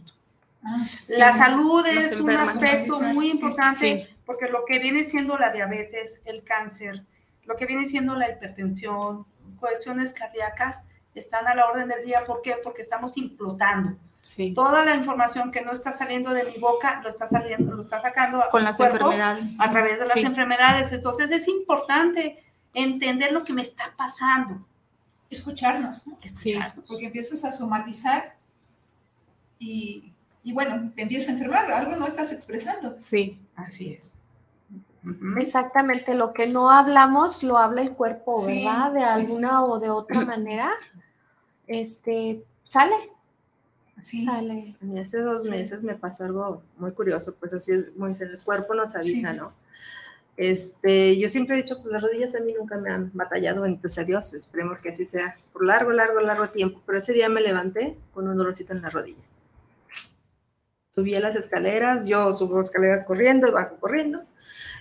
[0.63, 0.85] Ah,
[1.17, 4.15] La salud es un aspecto muy importante sí.
[4.25, 7.05] porque lo que viene siendo la diabetes, el cáncer,
[7.45, 9.25] lo que viene siendo la hipertensión,
[9.59, 12.23] cuestiones cardíacas, están a la orden del día.
[12.25, 12.55] ¿Por qué?
[12.63, 13.97] Porque estamos implotando.
[14.21, 14.53] Sí.
[14.53, 18.01] Toda la información que no está saliendo de mi boca lo está saliendo, lo está
[18.01, 19.55] sacando a Con las cuerpo enfermedades.
[19.59, 20.19] a través de las Sí.
[20.21, 20.91] enfermedades.
[20.91, 22.43] Entonces es importante
[22.73, 24.65] entender lo que me está pasando.
[25.29, 26.17] Escucharnos, ¿no?
[26.25, 26.51] Sí.
[26.51, 26.85] Escucharnos.
[26.85, 28.35] Porque empiezas a somatizar
[29.57, 32.95] y, y bueno, te empiezas a enfermar, algo no estás expresando.
[32.99, 34.15] Sí, Así es.
[35.37, 38.91] Exactamente, lo que no hablamos lo habla el cuerpo, Sí, ¿verdad?
[38.93, 40.69] De sí, alguna o de otra manera.
[41.67, 42.95] Este, sale,
[43.99, 44.25] Sí.
[44.25, 44.75] sale.
[44.81, 45.49] A mí hace dos Sí.
[45.49, 49.37] meses me pasó algo muy curioso, pues así es, muy el cuerpo nos avisa, Sí.
[49.37, 49.53] ¿no?
[50.37, 53.97] Este, yo siempre he dicho, pues las rodillas a mí nunca me han batallado, pues
[53.97, 57.41] a Dios, esperemos que así sea por largo, largo, largo tiempo, pero ese día me
[57.41, 59.23] levanté con un dolorcito en la rodilla.
[60.99, 64.21] Subí a las escaleras, yo subo escaleras corriendo, bajo corriendo,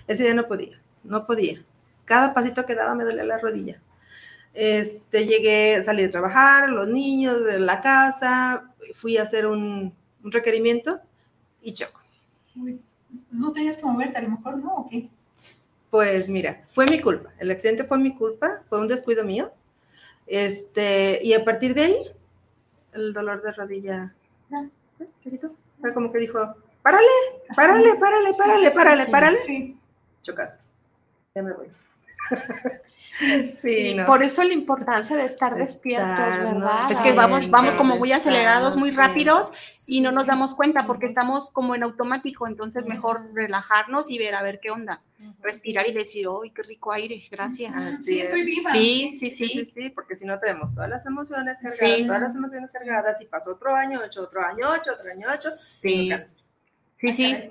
[0.05, 1.63] ese día no podía, no podía.
[2.03, 3.81] Cada pasito que daba me dolía la rodilla.
[4.53, 10.31] Este, llegué, salí de trabajar, los niños, de la casa, fui a hacer un, un
[10.33, 10.99] requerimiento
[11.61, 12.01] y choco.
[12.57, 12.81] Uy,
[13.31, 14.75] No tenías que moverte, a lo mejor, ¿no?
[14.75, 15.07] ¿O qué?
[15.89, 17.29] Pues mira, fue mi culpa.
[17.39, 19.53] El accidente fue mi culpa, fue un descuido mío.
[20.27, 21.95] Este, y a partir de ahí,
[22.91, 24.13] el dolor de rodilla
[24.49, 25.07] ya, ¿eh?
[25.79, 26.37] O sea, como que dijo,
[26.83, 27.07] párale,
[27.55, 29.37] párale, párale, párale, párale, párale.
[29.37, 29.79] Sí.
[30.21, 30.61] Chocaste.
[31.33, 31.67] Ya me voy.
[33.11, 34.05] Sí, Sí, no.
[34.05, 36.07] por eso la importancia de estar despiertos.
[36.43, 36.91] ¿verdad?
[36.91, 38.97] Es que vamos, vamos como muy acelerados, muy sí.
[38.97, 39.51] rápidos
[39.89, 44.35] y no nos damos cuenta porque estamos como en automático, entonces mejor relajarnos y ver
[44.35, 45.01] a ver qué onda,
[45.41, 47.21] respirar y decir, ¡ay, qué rico aire!
[47.31, 47.73] Gracias.
[47.75, 48.45] Así Sí, estoy es.
[48.45, 48.71] viva.
[48.71, 49.65] Sí, sí, Sí, sí, sí.
[49.65, 52.05] sí, porque si no tenemos todas las emociones cargadas, Sí.
[52.05, 55.49] todas las emociones cargadas, y pasó otro año, ocho, otro año, ocho, otro año, ocho,
[55.57, 56.11] Sí,
[56.95, 57.49] sí, sí.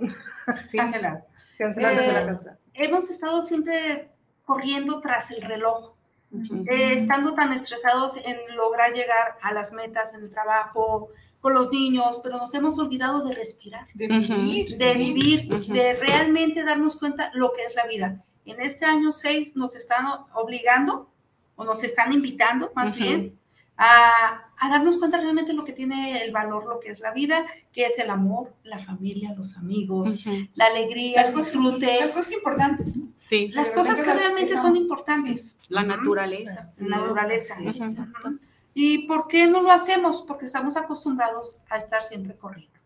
[0.63, 0.79] sí.
[0.79, 1.25] Cancelar.
[1.59, 2.11] cancelándose
[2.51, 2.59] Eh.
[2.75, 4.11] Hemos estado siempre
[4.45, 5.95] corriendo tras el reloj,
[6.31, 6.65] Ujú.
[6.71, 11.71] eh, estando tan estresados en lograr llegar a las metas en el trabajo, con los
[11.71, 14.77] niños, pero nos hemos olvidado de respirar, De vivir.
[14.77, 18.25] de vivir, de realmente darnos cuenta lo que es la vida.
[18.45, 21.11] En este año 6 nos están obligando,
[21.57, 23.39] o nos están invitando más bien,
[23.77, 27.47] a, a darnos cuenta realmente lo que tiene el valor, lo que es la vida,
[27.73, 30.17] que es el amor, la familia, los amigos,
[30.55, 32.97] la alegría, Las el cosas, disfrute, las cosas importantes.
[32.97, 33.09] ¿no?
[33.15, 35.57] Sí, las cosas que las realmente son importantes.
[35.69, 36.67] la naturaleza.
[36.81, 37.57] La naturaleza.
[37.61, 38.39] Ujú.
[38.81, 40.23] ¿Y por qué no lo hacemos?
[40.23, 42.79] Porque estamos acostumbrados a estar siempre corriendo.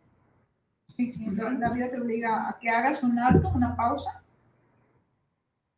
[0.96, 4.22] Sí, sí, la, la vida te obliga a que hagas un alto, una pausa.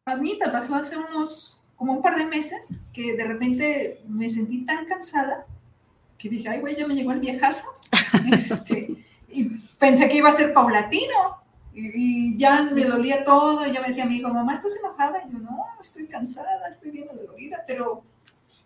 [0.04, 4.28] A mí me pasó hace unos, como un par de meses, que de repente me
[4.28, 5.46] sentí tan cansada
[6.16, 7.66] que dije, ay, güey, ya me llegó el viejazo.
[8.32, 9.48] Este, y
[9.80, 11.42] pensé que iba a ser paulatino.
[11.74, 11.90] Y,
[12.34, 13.66] y ya me dolía todo.
[13.66, 15.24] Y ya me decía mi hijo, mamá, ¿estás enojada?
[15.26, 17.64] Y yo, no, estoy cansada, estoy bien dolorida.
[17.66, 18.04] Pero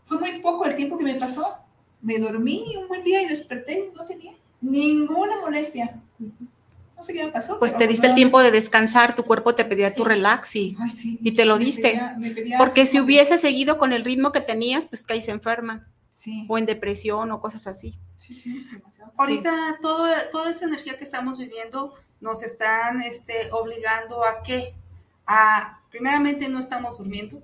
[0.08, 1.56] fue muy poco el tiempo que me pasó.
[2.00, 6.00] Me dormí un buen día y desperté y no tenía ninguna molestia.
[6.18, 7.58] No sé qué me pasó.
[7.58, 10.08] Pues pero te diste el no- tiempo de descansar, tu cuerpo te pedía tu Sí.
[10.08, 11.18] relax y, Ay, sí.
[11.22, 11.82] y te lo Me diste.
[11.82, 15.86] pedía- me pedía porque si hubiese seguido con el ritmo que tenías, pues caes enferma
[16.10, 17.96] Sí, o en depresión o cosas así.
[18.16, 19.12] sí, sí, demasiado.
[19.16, 24.74] Ahorita todo, toda esa energía que estamos viviendo nos están este, obligando a qué?
[25.26, 27.40] A, primeramente, no estamos durmiendo.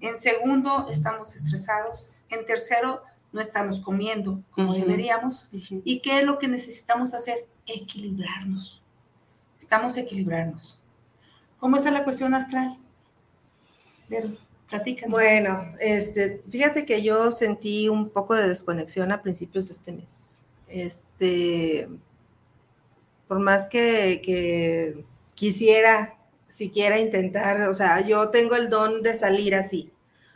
[0.00, 2.24] En segundo, estamos estresados.
[2.30, 5.48] En tercero, no estamos comiendo como deberíamos.
[5.84, 7.46] ¿Y qué es lo que necesitamos hacer?
[7.66, 8.82] Equilibrarnos.
[9.60, 10.80] Estamos equilibrarnos.
[11.58, 12.76] ¿Cómo está la cuestión astral?
[14.08, 14.30] Vero,
[14.68, 15.10] platícanos.
[15.10, 20.40] Bueno, este, fíjate que yo sentí un poco de desconexión a principios de este mes.
[20.68, 21.88] Este,
[23.26, 26.18] por más que, que quisiera,
[26.54, 29.92] siquiera intentar, o sea, yo tengo el don de salir así.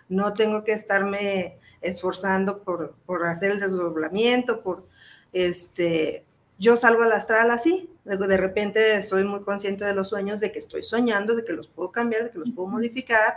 [0.08, 4.84] No tengo que estarme esforzando por, por hacer el desdoblamiento, por
[5.32, 6.24] este,
[6.58, 7.88] yo salgo al astral así.
[8.04, 11.52] De, de repente soy muy consciente de los sueños, de que estoy soñando, de que
[11.52, 13.34] los puedo cambiar, de que los puedo modificar.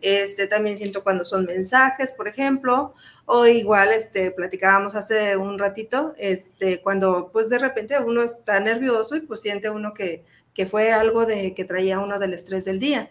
[0.00, 2.94] Este, también siento cuando son mensajes, por ejemplo,
[3.26, 9.16] o igual, este, platicábamos hace un ratito, este, cuando pues de repente uno está nervioso
[9.16, 10.24] y pues siente uno que,
[10.60, 13.10] que fue algo de que traía uno del estrés del día.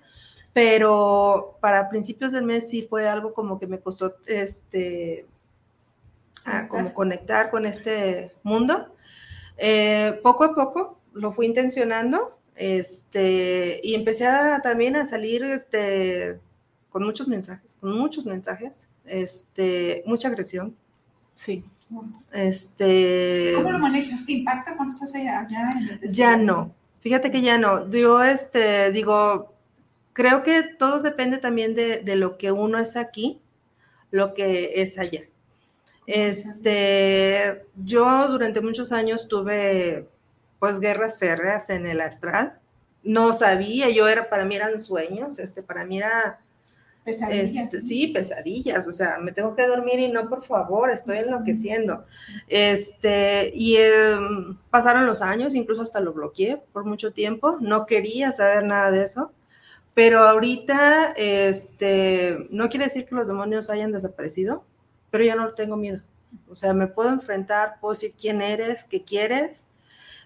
[0.54, 5.26] Pero para principios del mes sí fue algo como que me costó, este,
[6.46, 8.94] a como conectar con este mundo.
[9.58, 16.40] Eh, poco a poco lo fui intencionando, este, y empecé a, también a salir, este,
[16.92, 20.76] con muchos mensajes, con muchos mensajes, este, mucha agresión,
[21.34, 21.64] Sí.
[22.32, 24.24] este, ¿Cómo lo manejas?
[24.24, 28.24] ¿Te impacta cuando estás allá, allá en el ya no, fíjate que ya no, yo,
[28.24, 29.54] este, digo,
[30.14, 33.42] creo que todo depende también de, de lo que uno es aquí,
[34.12, 35.22] lo que es allá.
[36.12, 40.08] Este, yo durante muchos años tuve
[40.58, 42.60] pues guerras férreas en el astral.
[43.04, 46.40] No sabía, yo era, para mí eran sueños, este, para mí era,
[47.04, 47.56] Pesadillas.
[47.56, 52.06] este, sí, pesadillas, o sea, me tengo que dormir y no, por favor, estoy enloqueciendo.
[52.48, 58.32] Este, y em, pasaron los años, incluso hasta lo bloqueé por mucho tiempo, no quería
[58.32, 59.32] saber nada de eso,
[59.94, 64.64] pero ahorita, este, no quiere decir que los demonios hayan desaparecido,
[65.10, 66.02] pero ya no tengo miedo.
[66.50, 69.64] O sea, me puedo enfrentar, puedo decir quién eres, qué quieres,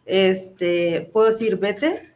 [0.06, 2.14] este, puedo decir vete,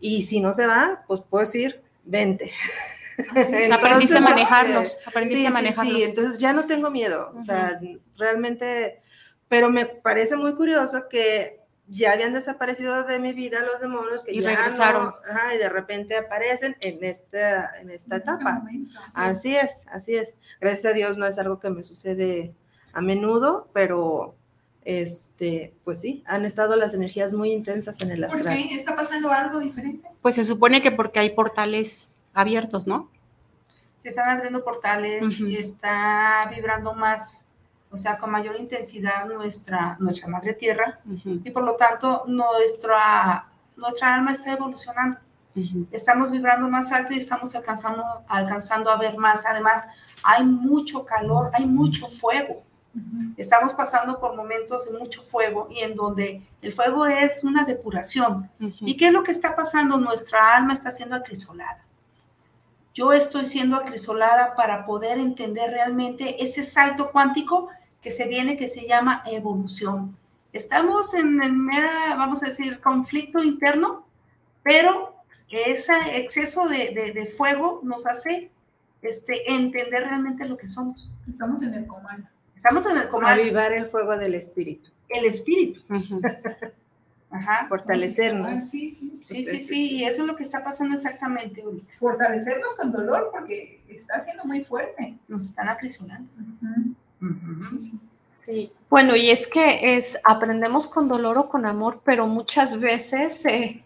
[0.00, 2.52] y si no se va, pues puedo decir vente.
[3.72, 5.94] Aprendiste a Entonces, manejarlos, este, aprendiste sí, a sí, manejarlos.
[5.96, 7.80] Sí, entonces ya no tengo miedo, o sea,
[8.16, 9.00] realmente,
[9.48, 11.58] pero me parece muy curioso que
[11.90, 15.06] ya habían desaparecido de mi vida los demonios que Y ya regresaron.
[15.06, 18.52] no- ajá, y de repente aparecen en esta, en esta En este etapa.
[18.58, 19.00] momento.
[19.14, 20.36] Así es, así es.
[20.60, 22.52] Gracias a Dios no es algo que me sucede
[22.92, 24.34] a menudo, pero
[24.84, 28.56] este, pues sí, han estado las energías muy intensas en el ¿Por astral.
[28.56, 28.74] qué?
[28.74, 30.06] ¿Está pasando algo diferente?
[30.22, 33.10] Pues se supone que porque hay portales abiertos, ¿no?
[34.02, 37.48] Se están abriendo portales y está vibrando más,
[37.90, 44.14] o sea, con mayor intensidad nuestra, nuestra madre tierra y por lo tanto nuestra, nuestra
[44.14, 45.18] alma está evolucionando.
[45.90, 49.44] Estamos vibrando más alto y estamos alcanzando, alcanzando a ver más.
[49.44, 49.84] Además,
[50.22, 52.62] hay mucho calor, hay mucho fuego.
[53.36, 58.48] Estamos pasando por momentos de mucho fuego y en donde el fuego es una depuración.
[58.80, 59.98] ¿Y qué es lo que está pasando?
[59.98, 61.87] Nuestra alma está siendo acrisolada.
[62.98, 67.68] Yo estoy siendo acrisolada para poder entender realmente ese salto cuántico
[68.02, 70.16] que se viene, que se llama evolución.
[70.52, 74.04] Estamos en el mera, vamos a decir, conflicto interno,
[74.64, 75.14] pero
[75.48, 78.50] ese exceso de, de, fuego nos hace
[79.00, 81.08] este, entender realmente lo que somos.
[81.30, 82.26] Estamos en el comando.
[82.56, 83.40] Estamos en el comando.
[83.40, 84.90] Avivar el fuego del espíritu.
[85.08, 85.82] El espíritu.
[87.30, 87.66] Ajá.
[87.68, 88.68] Fortalecernos.
[88.70, 91.92] Sí, sí, sí, sí, sí, y eso es lo que está pasando exactamente ahorita.
[91.98, 95.16] Fortalecernos con dolor porque está siendo muy fuerte.
[95.28, 96.30] Nos están aprisionando.
[98.24, 103.44] Sí, bueno, y es que es aprendemos con dolor o con amor, pero muchas veces
[103.46, 103.84] eh,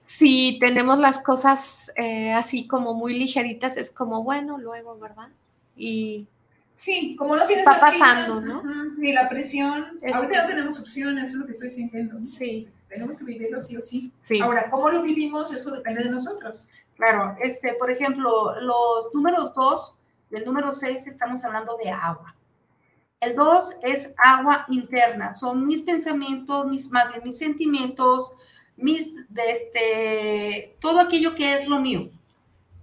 [0.00, 5.30] si tenemos las cosas eh, así como muy ligeritas, es como bueno, luego, ¿verdad?
[5.76, 6.26] Y
[6.76, 8.62] sí, como no tienes está pasando, ¿no?
[8.96, 9.98] Ni la presión.
[10.14, 12.22] Ahorita no tenemos opciones, eso es lo que estoy sintiendo.
[12.22, 12.68] Sí.
[12.88, 14.12] Tenemos que vivirlo sí o sí.
[14.18, 14.40] sí.
[14.40, 15.52] Ahora, ¿cómo lo vivimos?
[15.52, 16.68] Eso depende de nosotros.
[16.96, 19.98] Claro, este, por ejemplo, los números 2,
[20.30, 22.34] del número 6 estamos hablando de agua.
[23.20, 28.36] El 2 es agua interna, son mis pensamientos, mis, más bien mis sentimientos,
[28.76, 32.10] mis, de este, todo aquello que es lo mío,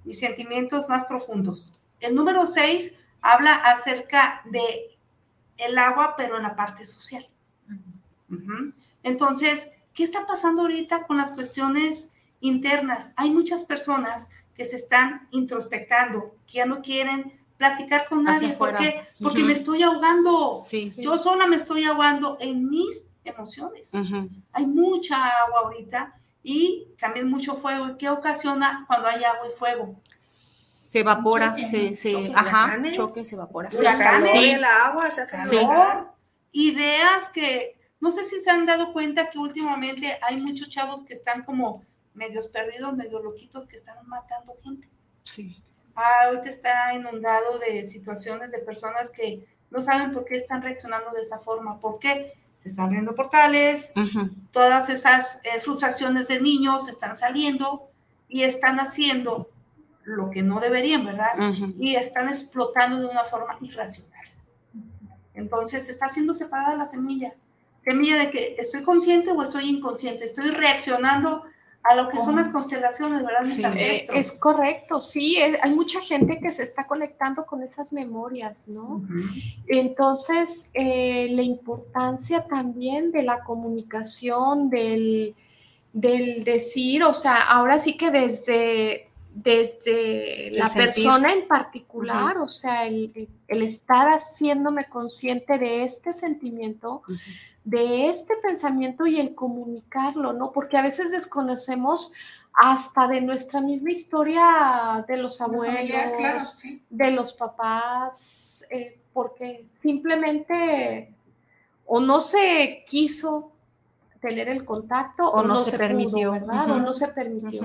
[0.03, 1.79] mis sentimientos más profundos.
[1.99, 4.97] El número 6 habla acerca de
[5.57, 7.27] el agua, pero en la parte social.
[9.01, 13.13] Entonces, ¿qué está pasando ahorita con las cuestiones internas?
[13.15, 18.53] Hay muchas personas que se están introspectando, que ya no quieren platicar con nadie.
[18.53, 19.01] ¿Por qué?
[19.21, 20.59] Porque me estoy ahogando.
[20.97, 23.93] Yo sola me estoy ahogando en mis emociones.
[24.51, 27.97] Hay mucha agua ahorita y también mucho fuego.
[27.97, 29.95] qué ocasiona cuando hay agua y fuego?
[30.84, 33.72] Se evapora, se, se ajá, choque, se evapora.
[33.72, 33.86] Sí.
[33.86, 35.67] el agua, se hace
[36.52, 41.13] Ideas que, no sé si se han dado cuenta que últimamente hay muchos chavos que
[41.13, 44.89] están como medios perdidos, medio loquitos, que están matando gente.
[45.24, 45.63] Sí
[45.96, 51.12] ah, ahorita está inundado de situaciones de personas que no saben por qué están reaccionando
[51.12, 51.80] de esa forma.
[51.80, 52.34] ¿Por qué?
[52.60, 53.91] Se están abriendo portales,
[54.52, 57.89] todas esas eh, frustraciones de niños están saliendo
[58.30, 59.50] y están haciendo
[60.04, 61.34] lo que no deberían, ¿verdad?
[61.80, 64.26] Y están explotando de una forma irracional.
[65.34, 67.34] Entonces, está siendo separada la semilla.
[67.82, 71.44] Semilla de que estoy consciente o estoy inconsciente, estoy reaccionando
[71.84, 73.44] a lo que son las constelaciones, ¿verdad?
[73.44, 78.70] Sí, eh, es correcto, sí, hay mucha gente que se está conectando con esas memorias,
[78.70, 79.04] ¿no?
[79.68, 85.36] Entonces, eh, la importancia también de la comunicación, del,
[85.92, 92.86] del decir, o sea, ahora sí que desde desde la persona en particular, o sea,
[92.86, 97.02] el, estar haciéndome consciente de este sentimiento,
[97.63, 100.52] de este pensamiento y el comunicarlo, ¿no?
[100.52, 102.13] Porque a veces desconocemos
[102.54, 111.12] hasta de nuestra misma historia de los abuelos, de los papás, eh, porque simplemente
[111.86, 113.53] o no se quiso
[114.23, 116.71] tener el contacto o, no, se, permitió, ¿verdad?
[116.71, 117.62] O no se permitió.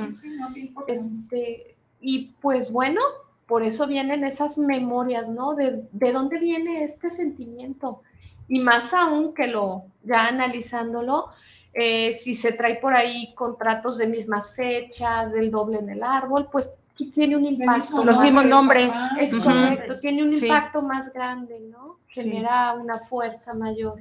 [0.88, 3.00] este, y pues bueno,
[3.46, 5.54] por eso vienen esas memorias, ¿no?
[5.54, 8.02] De, de, dónde viene este sentimiento.
[8.48, 11.28] Y más aún que lo, ya analizándolo,
[11.72, 16.48] eh, si se trae por ahí contratos de mismas fechas, del doble en el árbol,
[16.50, 16.70] pues
[17.14, 18.04] tiene un impacto.
[18.04, 18.90] Los mismos nombres.
[19.20, 21.98] Es correcto, tiene un impacto más grande, ¿no?
[22.08, 24.00] Genera una fuerza mayor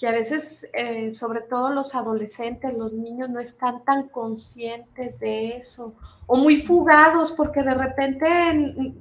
[0.00, 5.58] que a veces, eh, sobre todo los adolescentes, los niños no están tan conscientes de
[5.58, 5.94] eso,
[6.26, 8.94] o muy fugados porque de repente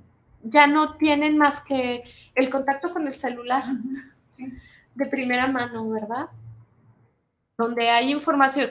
[0.44, 2.04] ya no tienen más que
[2.36, 3.64] el contacto con el celular
[4.94, 6.28] de primera mano, ¿verdad?
[7.58, 8.70] Donde hay información,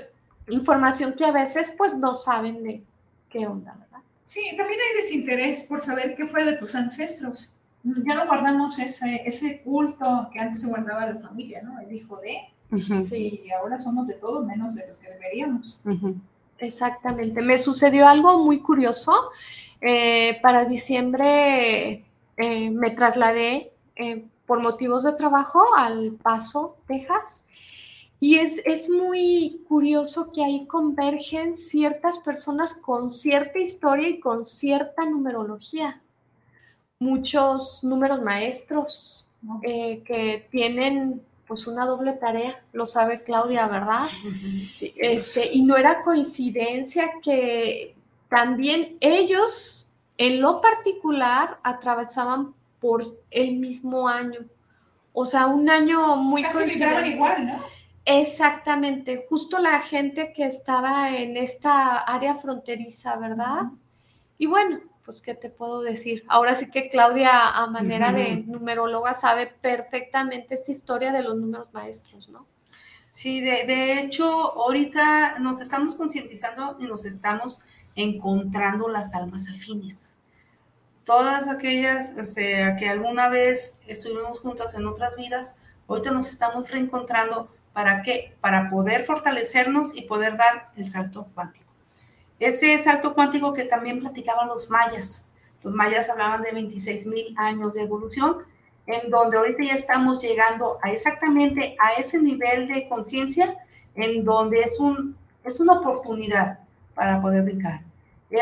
[0.49, 2.85] información que a veces pues no saben de
[3.31, 4.01] qué onda, ¿verdad?
[4.23, 9.23] Sí, también hay desinterés por saber qué fue de tus ancestros ya no guardamos ese,
[9.25, 11.79] ese culto que antes se guardaba de la familia, ¿no?
[11.81, 12.37] El hijo de.
[13.03, 15.81] Sí, y ahora somos de todo menos de los que deberíamos.
[16.59, 17.41] Exactamente.
[17.41, 19.31] Me sucedió algo muy curioso.
[19.81, 22.05] Eh, para diciembre
[22.37, 27.47] eh, me trasladé eh, por motivos de trabajo al Paso, Texas.
[28.21, 34.45] Y es, es, muy curioso que ahí convergen ciertas personas con cierta historia y con
[34.45, 36.03] cierta numerología
[36.99, 39.31] muchos números maestros
[39.63, 44.07] eh, que tienen pues una doble tarea, lo sabe Claudia, ¿verdad?
[44.61, 44.93] Sí.
[44.97, 47.97] Este, y no era coincidencia que
[48.29, 54.41] también ellos, en lo particular, atravesaban por el mismo año.
[55.15, 57.09] O sea, un año muy Casi coincidente.
[57.09, 57.63] igual, ¿no?
[58.05, 63.65] Exactamente, justo la gente que estaba en esta área fronteriza, ¿verdad?
[64.39, 66.23] Y bueno, pues, ¿qué te puedo decir?
[66.29, 71.73] Ahora sí que Claudia, a manera de numeróloga, sabe perfectamente esta historia de los números
[71.73, 72.47] maestros, ¿no?
[73.11, 77.65] Sí, de, de hecho, ahorita nos estamos concientizando y nos estamos
[77.97, 80.19] encontrando las almas afines.
[81.05, 85.57] Todas aquellas o sea, que alguna vez estuvimos juntas en otras vidas,
[85.89, 87.49] ahorita nos estamos reencontrando.
[87.73, 88.37] ¿Para qué?
[88.43, 91.68] Para poder fortalecernos y poder dar el salto cuántico.
[92.39, 95.31] Ese salto cuántico que también platicaban los mayas.
[95.63, 98.39] Los mayas hablaban de 26 mil años de evolución,
[98.87, 103.57] en donde ahorita ya estamos llegando a exactamente a ese nivel de conciencia,
[103.95, 106.61] en donde es, un, es una oportunidad
[106.95, 107.83] para poder brincar.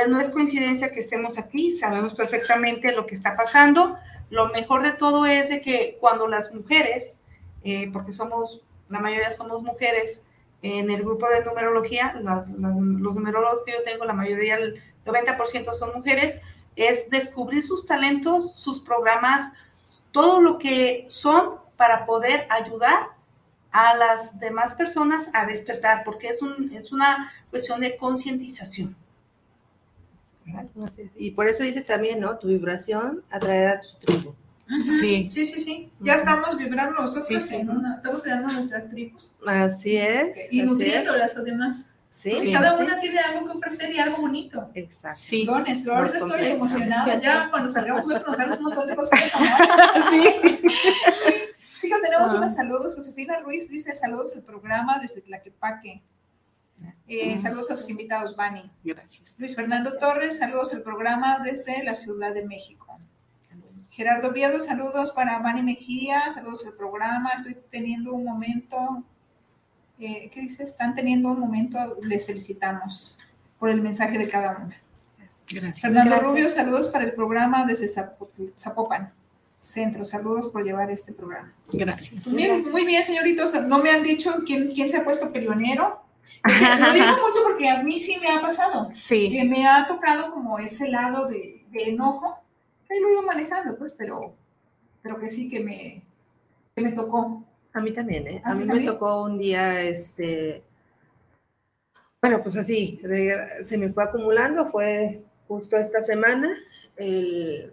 [0.08, 3.96] No es coincidencia que estemos aquí, sabemos perfectamente lo que está pasando.
[4.30, 7.20] Lo mejor de todo es de que cuando las mujeres,
[7.62, 10.24] eh, porque somos, la mayoría somos mujeres,
[10.62, 15.72] en el grupo de numerología, las- los numerólogos que yo tengo, la mayoría, el 90%
[15.74, 16.40] son mujeres,
[16.74, 19.52] es descubrir sus talentos, sus programas,
[20.12, 23.08] todo lo que son para poder ayudar
[23.70, 28.96] a las demás personas a despertar, porque es, un, es una cuestión de concientización.
[31.18, 32.38] Y por eso dice también, ¿no?
[32.38, 34.34] Tu vibración atraerá a tu tribu.
[35.00, 35.28] Sí.
[35.30, 35.92] Sí, sí, sí.
[36.00, 37.54] Ya estamos vibrando nosotros Sí, sí.
[37.56, 40.36] en una, estamos creando nuestras tribus Así es.
[40.50, 41.90] y así nutriéndolas además.
[42.08, 42.84] Sí, cada sí.
[42.84, 44.70] una tiene algo que ofrecer y algo bonito.
[44.74, 45.20] Exacto.
[45.20, 45.44] Sí.
[45.46, 46.56] Dones, yo ahorita Nos estoy compensa.
[46.78, 47.20] emocionada.
[47.20, 49.20] Ya cuando salgamos voy a preguntarles un montón de cosas.
[50.10, 50.24] Sí.
[51.24, 51.34] Sí.
[51.80, 52.36] Chicas, tenemos Ah.
[52.38, 52.94] unos saludos.
[52.96, 56.02] Josefina Ruiz dice saludos al programa desde Tlaquepaque.
[57.08, 58.68] Eh, saludos a sus invitados, Bani.
[58.82, 59.34] Gracias.
[59.38, 62.85] Luis Fernando Torres, saludos al programa desde la Ciudad de México.
[63.90, 67.30] Gerardo Viedo, saludos para Vani Mejía, saludos al programa.
[67.36, 69.02] Estoy teniendo un momento.
[69.98, 70.64] eh, ¿Qué dice?
[70.64, 71.78] Están teniendo un momento.
[72.02, 73.18] Les felicitamos
[73.58, 74.80] por el mensaje de cada una.
[75.48, 75.80] Gracias.
[75.80, 76.30] Fernando Gracias.
[76.30, 77.88] Rubio, saludos para el programa desde
[78.58, 79.12] Zapopan
[79.58, 80.04] Centro.
[80.04, 81.54] Saludos por llevar este programa.
[81.72, 82.24] Gracias.
[82.24, 83.54] Pues bien, muy bien, señoritos.
[83.62, 86.02] No me han dicho quién, quién se ha puesto peleonero.
[86.80, 88.90] Lo digo mucho porque a mí sí me ha pasado.
[88.92, 89.30] Sí.
[89.30, 92.38] Que me ha tocado como ese lado de, de enojo.
[92.90, 94.34] Ahí lo ido manejando, pues, pero,
[95.02, 96.02] pero que sí que me,
[96.74, 97.44] que me tocó.
[97.72, 98.42] A mí también, ¿eh?
[98.44, 98.86] ¿A A mí me también?
[98.86, 100.62] tocó un día, este,
[102.22, 103.00] bueno, pues así,
[103.62, 106.56] se me fue acumulando, fue justo esta semana,
[106.96, 107.72] el,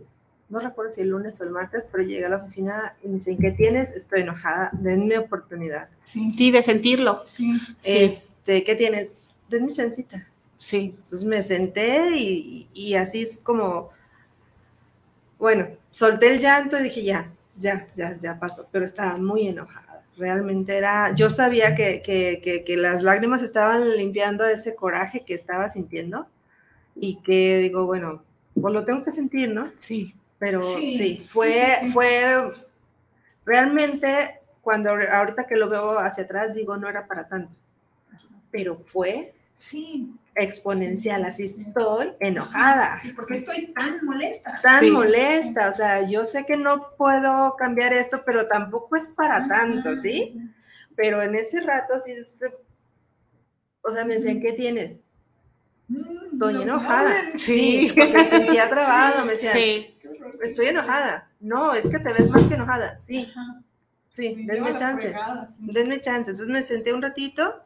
[0.49, 3.15] no recuerdo si el lunes o el martes, pero llegué a la oficina y me
[3.15, 3.91] dicen, ¿qué tienes?
[3.95, 5.89] Estoy enojada, denme oportunidad.
[5.99, 7.21] Sí, Sí, de sentirlo.
[7.23, 7.57] sí.
[7.79, 7.97] Sí.
[8.03, 9.27] Este, ¿qué tienes?
[9.49, 10.27] Denme chancita.
[10.57, 10.93] Sí.
[10.97, 13.89] Entonces me senté y, y así es como,
[15.43, 20.01] bueno, solté el llanto y dije, ya, ya, ya, ya pasó, pero estaba muy enojada.
[20.15, 25.33] Realmente era, yo sabía que, que, que, que las lágrimas estaban limpiando ese coraje que
[25.33, 26.27] estaba sintiendo
[26.95, 28.23] y que digo, bueno,
[28.53, 29.69] pues lo tengo que sentir, ¿no?
[29.75, 30.15] Sí.
[30.39, 31.91] Pero Sí, fue, sí, sí.
[31.91, 32.53] fue
[33.45, 37.51] realmente cuando ahorita que lo veo hacia atrás digo, no era para tanto,
[38.49, 40.11] pero fue Sí.
[40.35, 41.63] exponencial, así Sí.
[41.67, 44.59] estoy enojada, Sí, porque estoy tan molesta.
[44.63, 44.89] tan Sí.
[44.89, 49.95] molesta, o sea, yo sé que no puedo cambiar esto, pero tampoco es para tanto.
[49.95, 50.41] ¿sí?
[50.95, 52.53] Pero en ese rato sí, se-
[53.83, 54.97] o sea, me decían, ¿qué tienes?
[55.87, 55.99] Mm,
[56.33, 57.09] Estoy no enojada.
[57.19, 57.37] hablen.
[57.39, 59.89] Sí, porque me sentía trabado, me decían, Sí.
[60.41, 61.29] Estoy enojada.
[61.39, 62.97] No, es que te ves más que enojada.
[62.97, 63.61] Sí, Ajá.
[64.09, 65.13] sí, denme chance.
[65.51, 65.67] sí.
[65.71, 66.31] denme chance.
[66.31, 67.62] Entonces me senté un ratito,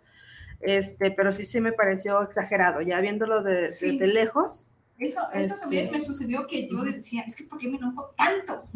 [0.61, 3.97] este, pero sí se me pareció exagerado, ya viéndolo de, de- Sí.
[3.97, 4.67] de lejos.
[4.99, 8.15] Eso, eso Este- también me sucedió que yo decía, es que ¿por qué me enojo
[8.17, 8.67] tanto?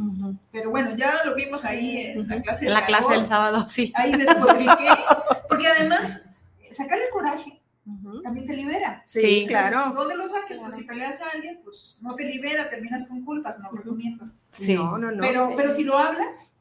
[0.52, 3.20] Pero bueno, ya lo vimos ahí en la clase En de la clase calor.
[3.20, 3.92] del sábado, sí.
[3.96, 4.88] Ahí despotriqué,
[5.50, 6.26] porque además
[6.72, 8.22] sacar el coraje Ujú.
[8.22, 9.02] también te libera.
[9.08, 9.94] Sí, Sí, Entonces, claro.
[9.98, 10.60] ¿Dónde lo saques?
[10.60, 14.30] Pues si peleas a alguien, pues no te libera, terminas con culpas, no recomiendo.
[14.52, 14.76] Sí.
[14.76, 15.22] No, no, no.
[15.24, 16.54] Pero, pero si lo hablas,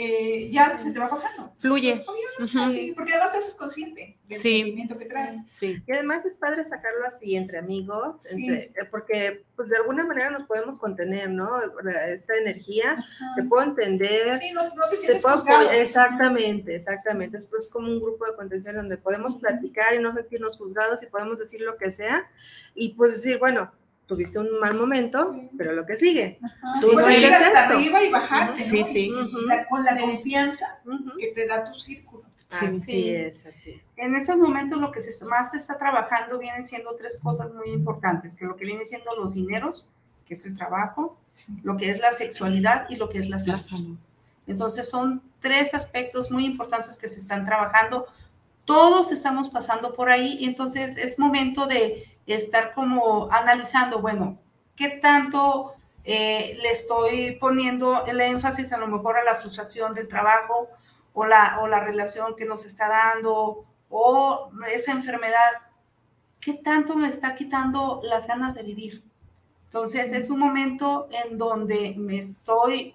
[0.00, 1.52] eh, ya se te va bajando.
[1.58, 2.04] Fluye.
[2.04, 4.58] Fluye, así, porque además te haces consciente del Sí.
[4.62, 5.36] sentimiento que traes.
[5.48, 5.82] Sí.
[5.84, 8.46] Y además es padre sacarlo así entre amigos, Sí.
[8.46, 11.50] entre, eh, porque pues de alguna manera nos podemos contener, ¿no?
[12.06, 13.26] Esta energía, Ajá.
[13.34, 15.66] te puedo entender, Sí, no, no te te sientes puedo juzgado.
[15.68, 17.38] apoyar- exactamente, exactamente.
[17.38, 21.06] Es pues como un grupo de contención donde podemos platicar y no sentirnos juzgados y
[21.06, 22.30] podemos decir lo que sea
[22.74, 23.72] y pues decir, bueno,
[24.08, 25.50] tuviste un mal momento, Sí.
[25.56, 26.40] pero lo que sigue.
[26.42, 26.80] Ajá.
[26.80, 27.74] Tú no ir eres hasta esto.
[27.74, 28.86] arriba y bajarte, Sí, ¿no?
[28.86, 29.12] sí.
[29.14, 30.00] Y- y la- con la Sí.
[30.00, 31.12] confianza Ujú.
[31.18, 32.24] que te da tu círculo.
[32.50, 33.10] Así Sí.
[33.10, 33.82] es, así es.
[33.98, 37.68] En esos momentos lo que se más se está trabajando vienen siendo tres cosas muy
[37.70, 39.88] importantes, que lo que viene siendo los dineros,
[40.26, 41.18] que es el trabajo,
[41.62, 43.52] lo que es la sexualidad y lo que es la salud.
[43.54, 43.96] La salud.
[44.46, 48.06] Entonces son tres aspectos muy importantes que se están trabajando.
[48.64, 52.04] Todos estamos pasando por ahí y entonces es momento de
[52.34, 54.38] estar como analizando, bueno,
[54.76, 55.74] ¿qué tanto
[56.04, 60.68] eh, le estoy poniendo el énfasis a lo mejor a la frustración del trabajo
[61.14, 65.52] o la, o la relación que nos está dando o esa enfermedad?
[66.40, 69.02] ¿Qué tanto me está quitando las ganas de vivir?
[69.64, 72.94] Entonces es un momento en donde me estoy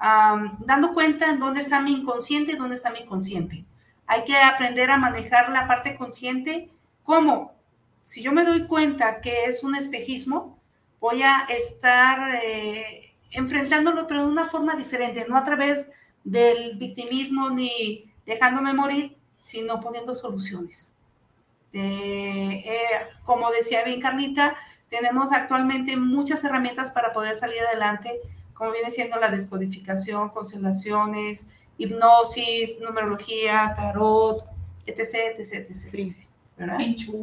[0.00, 3.64] dando cuenta en dónde está mi inconsciente y dónde está mi consciente.
[4.06, 6.70] Hay que aprender a manejar la parte consciente.
[7.04, 7.54] ¿Cómo?
[8.10, 10.58] Si yo me doy cuenta que es un espejismo,
[10.98, 15.86] voy a estar eh, enfrentándolo, pero de una forma diferente, no a través
[16.24, 20.96] del victimismo ni dejándome morir, sino poniendo soluciones.
[21.72, 22.78] Eh, eh,
[23.24, 24.56] como decía bien Carlita,
[24.88, 28.18] tenemos actualmente muchas herramientas para poder salir adelante,
[28.54, 31.48] como viene siendo la descodificación, constelaciones,
[31.78, 34.44] hipnosis, numerología, tarot,
[34.84, 35.76] etc, etc, etc.
[35.76, 36.29] Sí.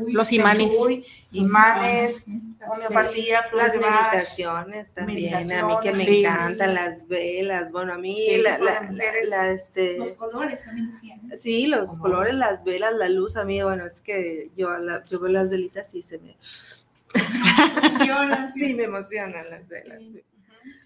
[0.07, 0.75] Los imanes.
[0.79, 2.41] Los imanes, sí.
[2.67, 4.11] homeopatía, Las de Bach.
[4.11, 6.19] meditaciones también, a mí que me sí.
[6.25, 11.19] encantan las velas, bueno, a mí Sí, la, este, Los colores también decían.
[11.27, 11.37] ¿no?
[11.37, 11.99] sí, los Colores.
[12.01, 14.69] colores, las velas, la luz, a mí, bueno, es que yo,
[15.09, 16.35] yo veo las velitas y se me,
[17.77, 19.99] Emocionan, sí, me emocionan las velas.
[19.99, 20.11] Sí.
[20.13, 20.23] sí.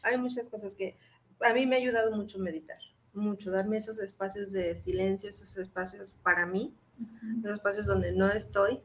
[0.04, 0.96] Hay muchas cosas que
[1.42, 2.78] a mí me ha ayudado mucho meditar,
[3.14, 6.74] mucho, darme esos espacios de silencio, esos espacios para mí,
[7.40, 8.80] esos espacios donde no estoy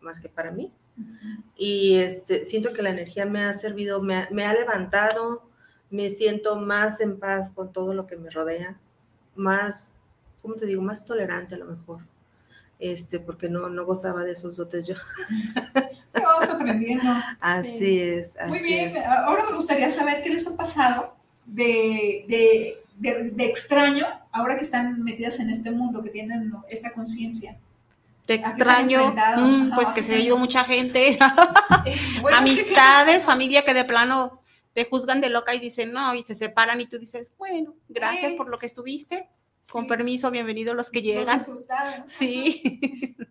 [0.00, 0.72] más que para mí.
[1.56, 5.48] Y este, siento que la energía me ha servido, me ha, me ha levantado,
[5.90, 8.78] me siento más en paz con todo lo que me rodea,
[9.36, 9.92] más,
[10.42, 10.82] ¿cómo te digo?
[10.82, 12.00] Más tolerante a lo mejor,
[12.78, 14.94] este, porque no, no gozaba de esos dotes yo.
[16.12, 17.10] Vamos aprendiendo.
[17.40, 19.06] Así es, así Muy bien, es.
[19.06, 24.62] ahora me gustaría saber qué les ha pasado de, de, de- de extraño, ahora que
[24.62, 27.58] están metidas en este mundo, que tienen esta conciencia.
[28.26, 31.18] Te ¿A qué se han extraño, mm, pues que se ha ido mucha gente,
[31.86, 34.42] Eh, bueno, amistades, ¿qué- familia que de plano
[34.74, 38.32] te juzgan de loca y dicen no, y se separan y tú dices, bueno, gracias
[38.32, 38.36] Eh.
[38.36, 39.28] por lo que estuviste,
[39.60, 41.40] Sí, con permiso, bienvenidos los que llegan.
[41.40, 42.04] asustaron.
[42.08, 42.62] Sí,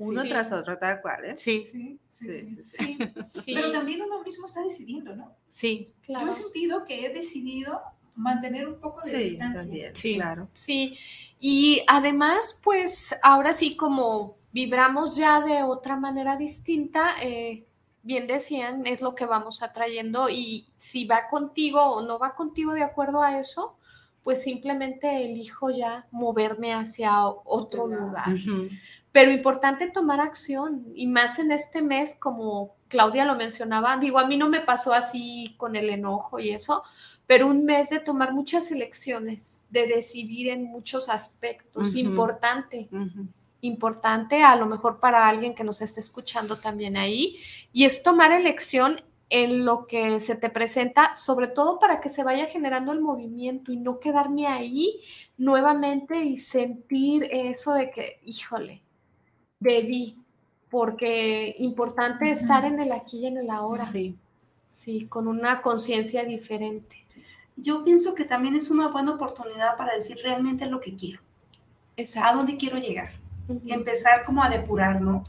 [0.00, 0.28] Uno Sí.
[0.28, 1.34] tras otro, tal cual, ¿eh?
[1.36, 2.98] sí, Sí, sí, Sí, sí, sí, sí.
[3.16, 3.40] sí.
[3.42, 5.34] Sí, Pero también uno mismo está decidiendo, ¿no?
[5.48, 6.26] sí, claro.
[6.26, 7.82] Yo he sentido que he decidido
[8.18, 9.62] mantener un poco de Sí, distancia.
[9.62, 10.14] también, Sí.
[10.16, 10.48] claro.
[10.52, 10.98] Sí,
[11.40, 17.64] y además, pues ahora sí, como vibramos ya de otra manera distinta, eh,
[18.02, 22.72] bien decían, es lo que vamos atrayendo y si va contigo o no va contigo
[22.72, 23.76] de acuerdo a eso,
[24.24, 28.34] pues simplemente elijo ya moverme hacia otro lugar.
[29.12, 34.26] Pero importante tomar acción y más en este mes, como Claudia lo mencionaba, digo, a
[34.26, 36.82] mí no me pasó así con el enojo y eso,
[37.28, 42.88] pero un mes de tomar muchas elecciones, de decidir en muchos aspectos, importante,
[43.60, 47.36] importante a lo mejor para alguien que nos esté escuchando también ahí,
[47.70, 52.24] y es tomar elección en lo que se te presenta, sobre todo para que se
[52.24, 55.02] vaya generando el movimiento y no quedarme ahí
[55.36, 58.80] nuevamente y sentir eso de que, híjole,
[59.60, 60.16] debí,
[60.70, 64.16] porque importante estar en el aquí y en el ahora, Sí,
[64.70, 67.04] sí, con una conciencia diferente.
[67.60, 72.00] Yo pienso que también es una buena oportunidad para decir realmente lo que quiero, a
[72.00, 72.36] Exacto.
[72.38, 73.10] dónde quiero llegar.
[73.48, 73.62] Ujú.
[73.66, 75.24] empezar como a depurar, ¿no?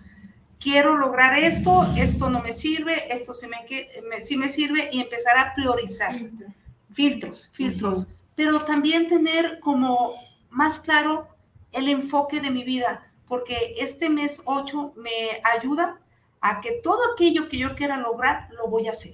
[0.59, 4.89] Quiero lograr esto, esto no me sirve, esto sí me, que- me- sí me sirve
[4.91, 6.11] y empezar a priorizar.
[6.17, 6.47] Filtro.
[6.91, 7.97] Filtros, filtros.
[7.99, 8.07] Ujú.
[8.35, 10.15] Pero también tener como
[10.49, 11.29] más claro
[11.71, 16.01] el enfoque de mi vida, porque este mes 8 me ayuda
[16.41, 19.13] a que todo aquello que yo quiera lograr, lo voy a hacer.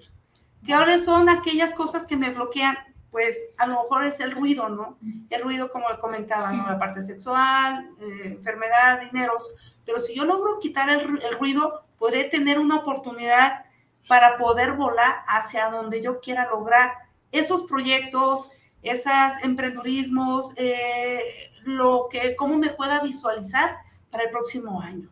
[0.66, 2.76] ¿Qué ahora son aquellas cosas que me bloquean?
[3.16, 4.98] Pues a lo mejor es el ruido, ¿no?
[5.30, 6.58] El ruido, como comentaba, Sí.
[6.58, 6.68] ¿no?
[6.68, 9.56] La parte sexual, eh, enfermedad, dineros.
[9.86, 13.64] Pero si yo logro quitar el, ru- el ruido, podré tener una oportunidad
[14.10, 16.92] para poder volar hacia donde yo quiera lograr
[17.32, 18.52] esos proyectos,
[18.84, 19.14] esos
[19.44, 21.22] emprendurismos, eh,
[21.64, 23.78] lo que, cómo me pueda visualizar
[24.12, 25.10] para el próximo año.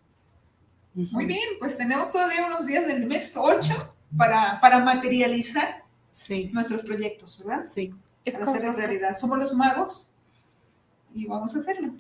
[0.94, 3.74] Muy bien, pues tenemos todavía unos días del mes 8
[4.18, 5.83] para, para materializar
[6.14, 7.66] sí, nuestros proyectos, ¿verdad?
[7.74, 7.94] sí.
[8.26, 9.18] Es para hacerlo realidad.
[9.18, 10.12] Somos los magos
[11.14, 11.94] y vamos a hacerlo.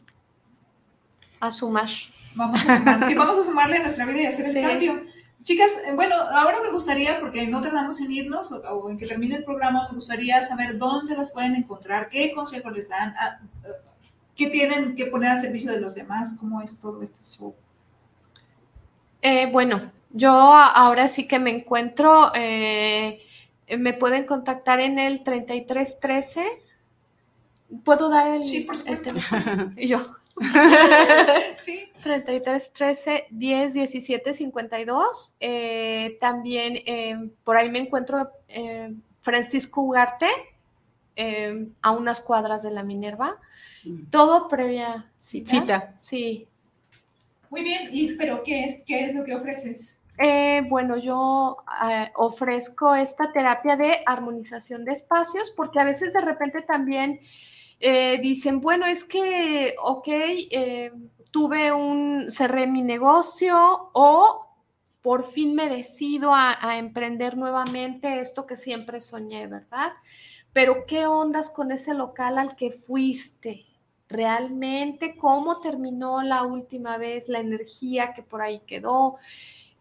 [1.41, 1.89] A sumar.
[2.34, 3.05] Vamos a sumar.
[3.05, 4.57] sí, vamos a sumarle a nuestra vida y hacer Sí.
[4.59, 5.03] el cambio.
[5.43, 9.05] Chicas, eh, bueno, ahora me gustaría, porque no tardamos en irnos o, o en que
[9.07, 13.14] termine el programa, me gustaría saber dónde las pueden encontrar, qué consejos les dan.
[13.20, 13.68] Ah, eh,
[14.38, 16.38] ¿Qué tienen que poner a servicio de los demás?
[16.39, 17.53] ¿Cómo es todo este show?
[19.22, 23.22] Eh, bueno, yo ahora sí que me encuentro, eh,
[23.78, 26.45] me pueden contactar en el 3313.
[27.84, 29.09] ¿Puedo dar el, Sí, por el supuesto.
[29.09, 29.74] teléfono?
[29.78, 30.16] Y yo.
[31.57, 31.89] sí.
[32.01, 35.36] 33 13 10 17 52.
[35.39, 40.28] Eh, también eh, por ahí me encuentro eh, Francisco Ugarte,
[41.16, 43.38] eh, a unas cuadras de la Minerva.
[44.09, 45.51] Todo previa cita.
[45.51, 45.93] Cita.
[45.97, 46.47] Sí.
[47.49, 49.99] Muy bien, y, pero ¿qué es, ¿qué es lo que ofreces?
[50.20, 51.57] Eh, bueno, yo
[51.89, 57.20] eh, ofrezco esta terapia de armonización de espacios porque a veces de repente también
[57.80, 60.07] eh, dicen, bueno, es que, ok,
[61.32, 64.47] tuve un, cerré mi negocio o
[65.01, 69.93] por fin me decido a, a emprender nuevamente esto que siempre soñé, ¿verdad?
[70.53, 73.66] Pero ¿qué ondas con ese local al que fuiste?
[74.07, 79.18] ¿Realmente cómo terminó la última vez la energía que por ahí quedó?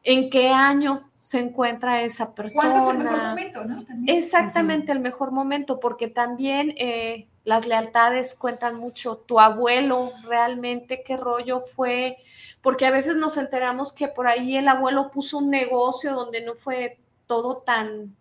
[0.05, 2.71] ¿En qué año se encuentra esa persona?
[2.71, 3.85] ¿Cuándo es el mejor momento, no?
[3.85, 4.19] También.
[4.19, 9.19] Exactamente el mejor momento, porque también eh, las lealtades cuentan mucho.
[9.19, 12.17] Tu abuelo, realmente qué rollo fue,
[12.61, 16.55] porque a veces nos enteramos que por ahí el abuelo puso un negocio donde no
[16.55, 18.17] fue todo tan,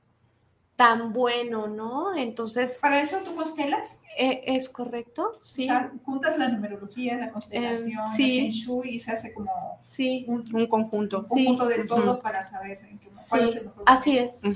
[0.82, 2.16] tan bueno, ¿no?
[2.16, 4.02] Entonces, ¿Para eso tú constelas?
[4.18, 5.38] eh, ¿es correcto?
[5.40, 8.46] Sí, O sea, juntas la numerología, la constelación, sí.
[8.46, 11.22] el Shui y se hace como sí, un Un conjunto.
[11.22, 11.46] Sí.
[11.46, 14.34] conjunto de todo para saber en qué, cuál es el mejor así momento.
[14.34, 14.42] es.
[14.42, 14.50] Qué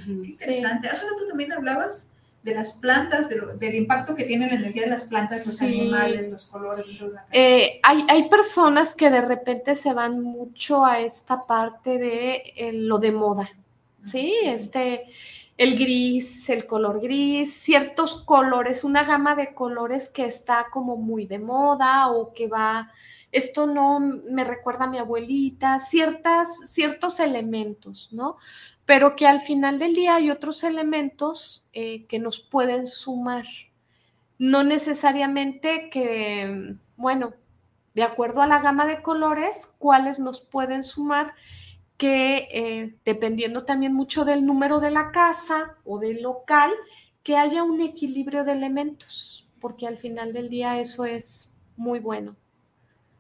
[0.48, 0.88] interesante.
[0.90, 2.08] Hace rato también hablabas
[2.42, 5.58] de las plantas, de lo- del impacto que tiene la energía de las plantas, los
[5.58, 5.66] Sí.
[5.66, 7.12] animales, los colores de.
[7.34, 12.72] Eh, hay, hay personas que de repente se van mucho a esta parte de eh,
[12.74, 13.50] lo de moda,
[14.04, 14.34] ¿sí?
[14.44, 15.06] Este,
[15.58, 21.26] el gris, el color gris, ciertos colores, una gama de colores que está como muy
[21.26, 22.92] de moda o que va,
[23.32, 28.38] esto no me recuerda a mi abuelita, ciertas, ciertos elementos, ¿no?
[28.86, 33.46] Pero que al final del día hay otros elementos eh, que nos pueden sumar
[34.38, 37.34] no necesariamente que, bueno,
[37.94, 41.34] de acuerdo a la gama de colores, cuáles nos pueden sumar,
[41.98, 46.72] que eh, dependiendo también mucho del número de la casa o del local,
[47.24, 52.36] que haya un equilibrio de elementos, porque al final del día eso es muy bueno.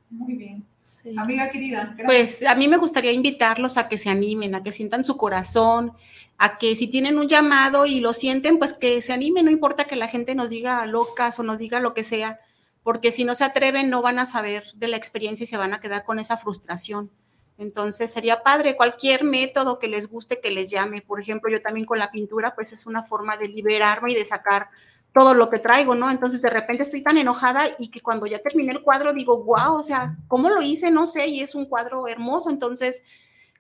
[0.10, 0.66] Muy bien.
[0.82, 1.16] Sí.
[1.18, 2.06] Amiga querida, gracias.
[2.06, 5.94] Pues a mí me gustaría invitarlos a que se animen, a que sientan su corazón,
[6.38, 9.86] a que si tienen un llamado y lo sienten, pues que se animen, no importa
[9.86, 12.40] que la gente nos diga locas o nos diga lo que sea,
[12.84, 15.74] porque si no se atreven no van a saber de la experiencia y se van
[15.74, 17.10] a quedar con esa frustración.
[17.58, 21.02] Entonces sería padre cualquier método que les guste, que les llame.
[21.02, 24.26] Por ejemplo, yo también con la pintura, pues es una forma de liberarme y de
[24.26, 24.70] sacar
[25.14, 26.12] todo lo que traigo, ¿no?
[26.12, 29.76] Entonces de repente estoy tan enojada y que cuando ya terminé el cuadro digo, wow,
[29.80, 30.92] o sea, ¿cómo lo hice?
[30.92, 32.50] No sé, y es un cuadro hermoso.
[32.50, 33.06] Entonces,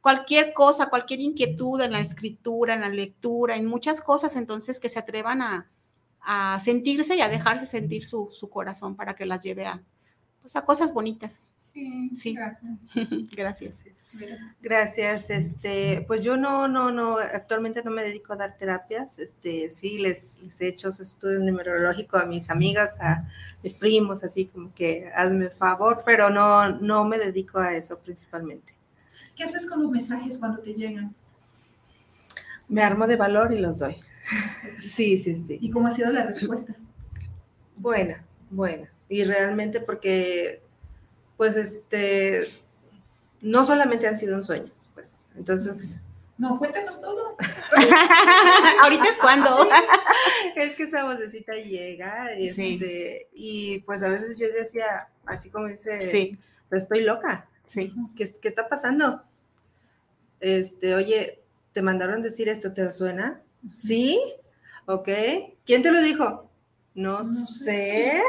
[0.01, 4.89] cualquier cosa, cualquier inquietud en la escritura, en la lectura, en muchas cosas, entonces que
[4.89, 5.69] se atrevan a,
[6.59, 9.79] sentirse y a dejarse sentir su, su corazón para que las lleve a,
[10.45, 11.49] pues, a cosas bonitas.
[11.57, 12.35] Sí, Sí.
[12.35, 12.71] gracias.
[13.35, 13.83] Gracias.
[14.61, 15.29] Gracias.
[15.31, 19.17] Este, pues yo no, no, no, actualmente no me dedico a dar terapias.
[19.17, 23.27] Este, sí, les, les he hecho su estudio numerológico a mis amigas, a
[23.63, 28.71] mis primos, así como que hazme favor, pero no, no me dedico a eso principalmente.
[29.35, 31.15] ¿Qué haces con los mensajes cuando te llegan?
[32.69, 33.95] Me armo de valor y los doy.
[34.79, 35.57] Sí, sí, sí.
[35.59, 36.75] ¿Y cómo ha sido la respuesta?
[37.77, 38.87] Buena, buena.
[39.09, 40.61] Y realmente porque,
[41.37, 42.47] pues, este,
[43.41, 45.27] no solamente han sido en sueños, pues.
[45.37, 45.97] Entonces,
[46.37, 47.37] No, cuéntanos todo.
[48.81, 49.49] Ahorita es cuando.
[50.55, 56.01] es que esa vocecita llega, este, y pues a veces yo decía, así como dice,
[56.01, 57.47] Sí, o sea, estoy loca.
[57.63, 57.93] sí.
[58.17, 59.23] ¿Qué, qué está pasando?
[60.41, 61.41] Este, oye,
[61.73, 62.73] ¿te mandaron decir esto?
[62.73, 63.41] ¿Te suena?
[63.77, 64.19] ¿Sí?
[64.85, 65.09] ¿Ok?
[65.65, 66.49] ¿Quién te lo dijo?
[66.95, 68.21] No, No sé.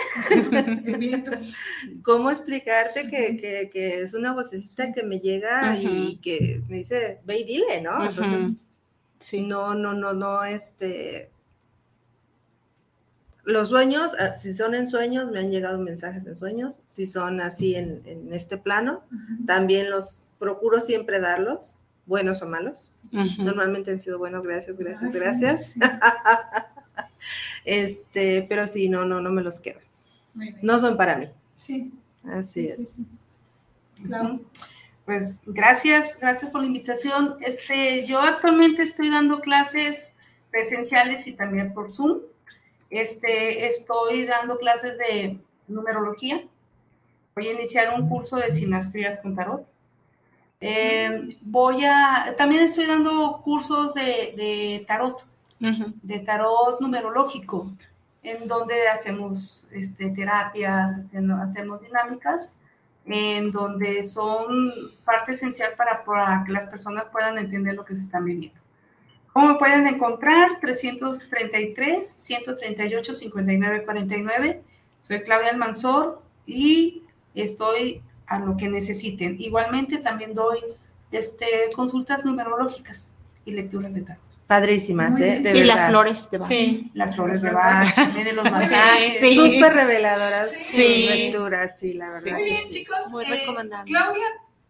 [2.03, 7.21] ¿Cómo explicarte que, que- que es una vocecita que me llega y que me dice,
[7.25, 8.05] ve y dile, ¿no?
[8.05, 8.57] Entonces.
[9.21, 9.41] Sí.
[9.43, 11.31] no, no, no, no, este...
[13.45, 17.41] Los sueños, ah, si son en sueños, me han llegado mensajes en sueños, si son
[17.41, 19.05] así en, en este plano,
[19.47, 22.91] también los procuro siempre darlos, buenos o malos.
[23.39, 25.77] Normalmente han sido buenos, gracias, gracias, gracias.
[27.65, 29.81] Este, pero sí, no, no, no me los quedo.
[30.35, 30.59] Muy bien.
[30.63, 31.29] No son para mí.
[31.55, 31.93] Sí,
[32.25, 32.91] Así sí, sí, es.
[32.91, 33.07] sí.
[34.07, 34.41] Claro.
[35.05, 37.37] Pues gracias, gracias por la invitación.
[37.41, 40.17] Este, yo actualmente estoy dando clases
[40.51, 42.21] presenciales y también por Zoom.
[42.91, 46.43] Este, estoy dando clases de numerología
[47.37, 49.69] Voy a iniciar un curso de sinastrías con tarot.
[50.59, 55.23] Eh, voy a, también estoy dando cursos de, de tarot,
[55.59, 57.71] De tarot numerológico,
[58.23, 62.59] en donde hacemos este, terapias, hacemos dinámicas,
[63.07, 64.73] en donde son
[65.05, 68.61] parte esencial para, para que las personas puedan entender lo que se están viviendo.
[69.33, 70.59] ¿Cómo pueden encontrar?
[70.61, 74.63] 333 138 59 49.
[74.99, 77.03] Soy Claudia Almanzor y
[77.35, 79.37] estoy a lo que necesiten.
[79.39, 80.59] Igualmente también doy
[81.13, 84.26] este, consultas numerológicas y lecturas de tarot.
[84.47, 85.41] Padrísimas, ¿eh?
[85.41, 85.89] De Y las verdad.
[85.91, 86.49] flores de Bach.
[86.49, 89.17] Sí, las flores de Las Bach, también de los masajes.
[89.21, 89.35] Sí.
[89.35, 91.07] Súper reveladoras Sí.
[91.09, 92.33] lecturas, sí, la verdad.
[92.33, 92.71] Muy bien, sí.
[92.71, 93.11] chicos.
[93.11, 93.91] Muy Eh, recomendable.
[93.93, 94.25] Claudia,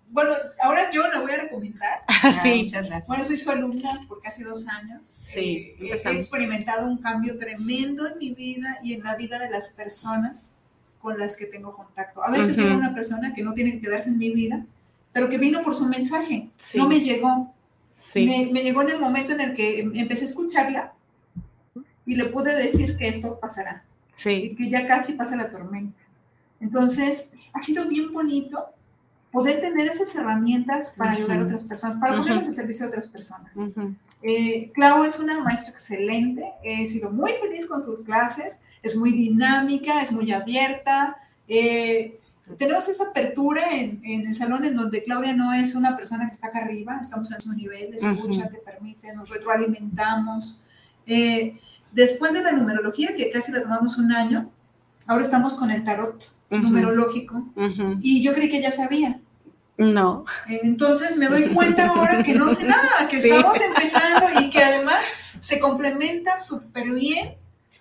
[0.08, 0.30] bueno,
[0.62, 2.00] ahora yo la voy a recomendar.
[2.22, 2.62] Ah, Sí.
[2.64, 3.06] Muchas gracias.
[3.08, 5.02] Bueno, soy su alumna por casi dos años.
[5.04, 9.50] Sí, Eh, he experimentado un cambio tremendo en mi vida y en la vida de
[9.50, 10.48] las personas
[11.02, 12.24] con las que tengo contacto.
[12.24, 12.62] A veces Ujú.
[12.62, 14.64] llega una persona que no tiene que quedarse en mi vida,
[15.12, 16.48] pero que vino por su mensaje.
[16.56, 16.78] Sí.
[16.78, 17.54] No me llegó.
[17.96, 18.24] Sí.
[18.26, 20.92] Me, me llegó en el momento en el que em- empecé a escucharla
[22.04, 23.82] y le pude decir que esto pasará
[24.12, 24.30] Sí.
[24.30, 25.98] y que ya casi pasa la tormenta.
[26.60, 28.66] Entonces, ha sido bien bonito
[29.32, 32.22] poder tener esas herramientas para ayudar a otras personas, para Ujú.
[32.22, 33.56] ponerlas al servicio de otras personas.
[33.56, 33.94] Ujú.
[34.22, 39.10] Eh, Clau es una maestra excelente, he sido muy feliz con sus clases, es muy
[39.12, 41.16] dinámica, es muy abierta.
[41.48, 42.18] eh,
[42.58, 46.32] tenemos esa apertura en, en el salón en donde Claudia no es una persona que
[46.32, 48.50] está acá arriba, estamos en su nivel, escucha, Ujú.
[48.52, 50.62] te permite, nos retroalimentamos.
[51.06, 51.58] Eh,
[51.92, 54.50] después de la numerología, que casi la tomamos un año,
[55.06, 56.62] ahora estamos con el tarot Ujú.
[56.62, 57.98] numerológico Ujú.
[58.00, 59.20] y yo creí que ya sabía.
[59.78, 60.24] No.
[60.48, 63.28] Entonces me doy cuenta ahora que no sé nada, que Sí.
[63.28, 65.04] estamos empezando y que además
[65.40, 67.34] se complementa súper bien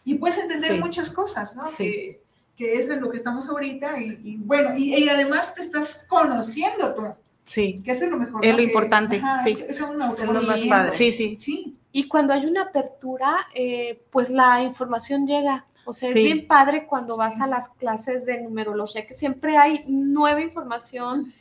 [0.03, 0.79] y puedes entender Sí.
[0.79, 1.69] muchas cosas, ¿no?
[1.69, 1.83] Sí.
[1.83, 2.24] Que,
[2.55, 6.05] que es en lo que estamos ahorita y, y bueno, y, y además te estás
[6.07, 7.03] conociendo tú,
[7.43, 7.81] Sí.
[7.85, 8.43] que eso es lo mejor.
[8.43, 9.51] Es lo Que, importante, ajá, sí.
[9.51, 10.93] Es, es un más.
[10.95, 11.37] Sí, sí.
[11.39, 15.65] Sí, Y cuando hay una apertura, eh, pues la información llega.
[15.85, 16.17] O sea, Sí.
[16.19, 21.31] es bien padre cuando vas a las clases de numerología, que siempre hay nueva información,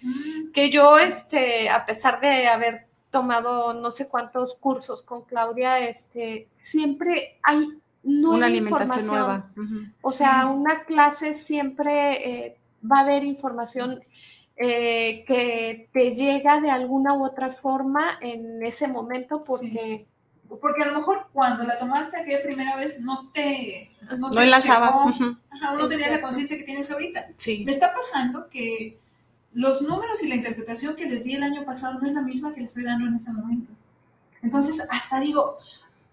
[0.53, 6.47] que yo, este, a pesar de haber tomado no sé cuántos cursos con Claudia, este,
[6.51, 9.57] siempre hay nueva Una alimentación información.
[9.57, 9.95] nueva.
[10.03, 10.19] O Sí.
[10.19, 12.57] sea, una clase siempre eh,
[12.91, 14.03] va a haber información
[14.57, 20.07] eh, que te llega de alguna u otra forma en ese momento porque
[20.61, 23.91] porque a lo mejor cuando la tomaste aquella primera vez no te...
[24.19, 24.87] No, te No enlazaba.
[24.89, 27.27] Ajá, uno tenía la conciencia que tienes ahorita.
[27.37, 27.65] Sí.
[27.65, 28.97] Me está pasando que
[29.53, 32.55] los números y la interpretación que les di el año pasado no es la misma
[32.55, 33.73] que les estoy dando en este momento.
[34.43, 35.59] Entonces, hasta digo,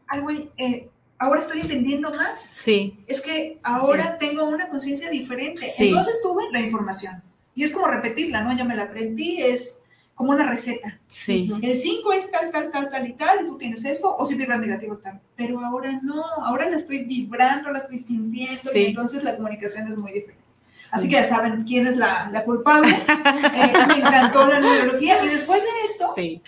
[0.07, 0.89] ay, güey, eh,
[1.21, 2.39] ahora estoy entendiendo más.
[2.41, 2.97] Sí.
[3.07, 4.19] Es que ahora es.
[4.19, 5.61] tengo una conciencia diferente.
[5.61, 5.87] Sí.
[5.87, 7.23] Entonces tuve la información.
[7.55, 8.55] Y es como repetirla, ¿no?
[8.57, 9.79] Ya me la aprendí, es
[10.15, 10.99] como una receta.
[11.07, 11.49] Sí.
[11.61, 14.35] El 5 es tal, tal, tal, tal y tal, y tú tienes esto, o si
[14.35, 15.19] vibras negativo tal.
[15.35, 18.79] Pero ahora no, ahora la estoy vibrando, la estoy sintiendo, Sí.
[18.79, 20.43] y entonces la comunicación es muy diferente.
[20.91, 22.89] Así que ya saben quién es la, la culpable.
[23.53, 25.23] Eh, me encantó la numerología.
[25.23, 26.41] Y después de esto, Sí.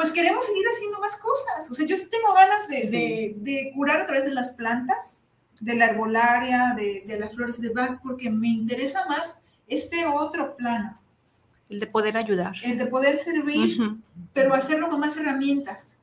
[0.00, 1.70] Pues queremos seguir haciendo más cosas.
[1.70, 5.20] O sea, yo sí tengo ganas de, de- de curar a través de las plantas,
[5.60, 10.56] de la herbolaria, de, de las flores de Bach, porque me interesa más este otro
[10.56, 10.98] plano,
[11.68, 12.54] El de poder ayudar.
[12.64, 13.98] el de poder servir, Ujú.
[14.32, 15.98] pero hacerlo con más herramientas.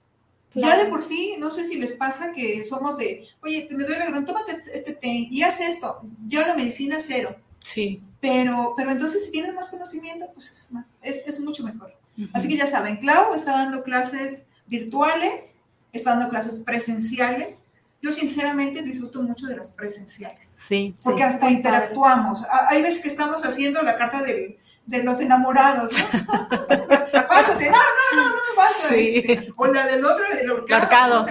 [0.54, 0.84] Ya Claro.
[0.84, 3.98] de por sí, no sé si les pasa que somos de, oye, te me duele
[4.00, 6.04] la garganta, tómate este té y haz esto.
[6.28, 7.36] Ya la medicina cero.
[7.64, 8.00] Sí.
[8.22, 11.92] Pero, pero entonces si tienes más conocimiento, pues es, más, es, es mucho mejor.
[12.34, 15.58] Así que ya saben, Clau está dando clases virtuales,
[15.94, 17.64] está dando clases presenciales.
[18.02, 20.94] Yo sinceramente disfruto mucho de las presenciales, Sí.
[20.96, 21.04] sí.
[21.04, 22.44] porque hasta Muy interactuamos.
[22.46, 26.08] A- Hay veces que estamos haciendo la carta del- de los enamorados, ¿no?
[27.28, 28.90] Pásate, no, no, no, no me pasa.
[28.90, 29.18] Sí.
[29.26, 29.54] este.
[29.58, 31.28] O la del otro, el ahorcado.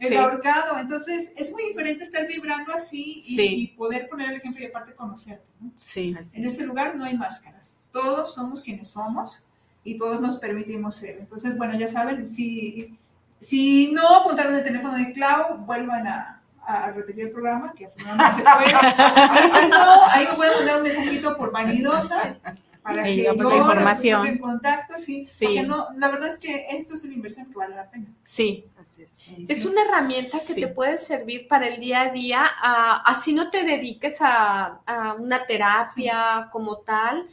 [0.00, 0.14] El Sí.
[0.16, 0.78] ahorcado.
[0.78, 3.46] Entonces, es muy diferente estar vibrando así y, Sí.
[3.54, 5.44] y poder poner el ejemplo y aparte conocerte.
[5.60, 5.72] ¿no?
[5.76, 6.14] Sí.
[6.34, 7.80] En este lugar no hay máscaras.
[7.92, 9.48] Todos somos quienes somos
[9.84, 11.18] y todos nos permitimos ser.
[11.18, 12.98] Entonces, bueno, ya saben, si,
[13.38, 17.92] si no apuntaron el teléfono de Clau, vuelvan a, a repetir el programa, que al
[17.92, 19.44] final no se puede.
[19.44, 22.36] Y si no, ahí me pueden mandar un mensajito por vanidosa
[22.82, 24.26] para que yo la información.
[24.26, 25.44] en contacto, sí, Sí.
[25.46, 28.06] Porque no, la verdad es que esto es una inversión que vale la pena.
[28.24, 28.64] Sí.
[28.80, 29.16] Así es.
[29.50, 30.60] Es una herramienta que Sí.
[30.60, 35.14] te puede servir para el día a día, a- así no te dediques a, a
[35.14, 37.28] una terapia como tal.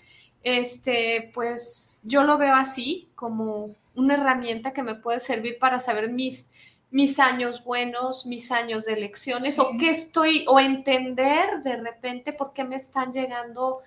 [0.47, 6.09] Este, pues yo lo veo así, como una herramienta que me puede servir para saber
[6.09, 6.51] mis,
[6.89, 9.61] mis años buenos, mis años de lecciones, Sí.
[9.61, 13.81] o qué estoy, o entender de repente por qué me están llegando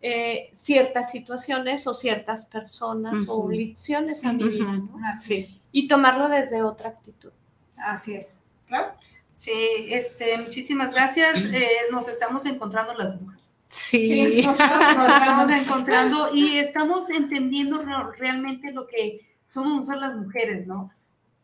[0.00, 4.96] eh, ciertas situaciones o ciertas personas o lecciones a mi vida, ¿no?
[5.12, 5.46] Así es.
[5.48, 5.60] Sí.
[5.72, 7.32] Y tomarlo desde otra actitud.
[7.78, 8.40] Así es.
[8.68, 8.92] Claro.
[9.34, 9.52] Sí,
[9.90, 11.38] este, muchísimas gracias.
[11.52, 13.45] Eh, nos estamos encontrando las brujas.
[13.68, 14.42] Sí.
[14.44, 14.70] nos- Nos
[15.18, 20.90] estamos encontrando y estamos entendiendo re- realmente lo que somos nosotros las mujeres, ¿no?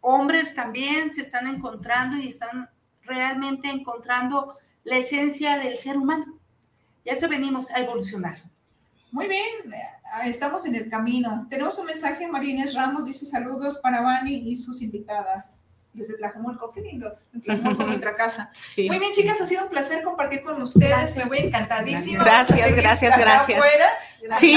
[0.01, 2.69] Hombres también se están encontrando y están
[3.03, 6.39] realmente encontrando la esencia del ser humano.
[7.05, 8.43] Y a eso venimos a evolucionar.
[9.13, 9.47] Muy bien,
[10.25, 11.47] estamos en el camino.
[11.51, 15.63] Tenemos un mensaje, María Inés Ramos dice saludos para Vani y sus invitadas
[15.93, 16.73] desde Tlajumulco.
[16.73, 18.51] Qué lindos, de Tlajumulco, nuestra casa.
[18.53, 18.89] Sí.
[18.89, 21.17] Muy bien, chicas, ha sido un placer compartir con ustedes.
[21.17, 22.25] Me voy encantadísima.
[22.25, 23.59] Gracias, Vamos a seguir gracias, gracias.
[23.59, 23.91] afuera.
[24.39, 24.53] Sí.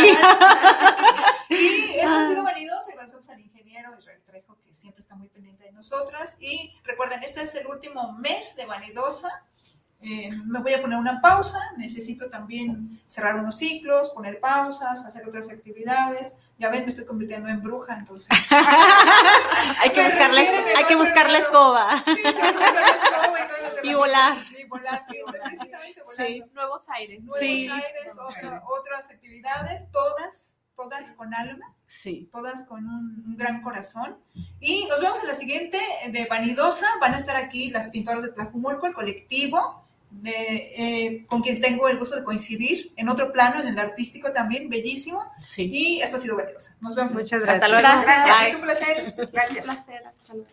[1.49, 2.21] y esto Ah.
[2.25, 2.89] ha sido vanidoso.
[2.91, 6.37] Agradecemos al ingeniero Israel Trejo, que siempre está muy pendiente de nosotras.
[6.39, 9.43] Y recuerden, este es el último mes de Vanidosa.
[10.01, 11.59] Eh, me voy a poner una pausa.
[11.77, 16.37] Necesito también cerrar unos ciclos, poner pausas, hacer otras actividades.
[16.57, 18.29] Ya ven, me estoy convirtiendo en bruja, entonces.
[19.81, 20.47] hay que buscarle,
[20.77, 22.03] hay que buscar la escoba.
[22.05, 24.37] Sí, sí, hay que buscar la escoba y todas Y volar.
[24.57, 26.25] Y volar, sí, estoy precisamente volando.
[26.25, 26.43] Sí.
[26.53, 27.19] Nuevos aires.
[27.21, 27.69] Nuevos Sí.
[27.69, 32.29] aires, otra- otras actividades, todas, todas con alma, Sí.
[32.31, 34.17] todas con un, un gran corazón.
[34.59, 35.77] Y nos vemos en la siguiente
[36.09, 36.87] de Vanidosa.
[37.01, 39.84] Van a estar aquí las pintoras de Tlajumulco, el colectivo,
[40.21, 40.31] de,
[40.77, 44.69] eh, con quien tengo el gusto de coincidir en otro plano, en el artístico también,
[44.69, 45.23] bellísimo.
[45.41, 45.69] Sí.
[45.71, 46.75] Y esto ha sido Vanidosa.
[46.81, 47.11] Nos vemos.
[47.11, 47.69] en- Muchas Hasta gracias.
[47.71, 48.03] luego.
[48.03, 48.47] Gracias.
[48.47, 49.29] Es un placer.
[49.33, 49.63] Gracias.
[49.63, 50.03] placer.
[50.07, 50.49] Hasta luego.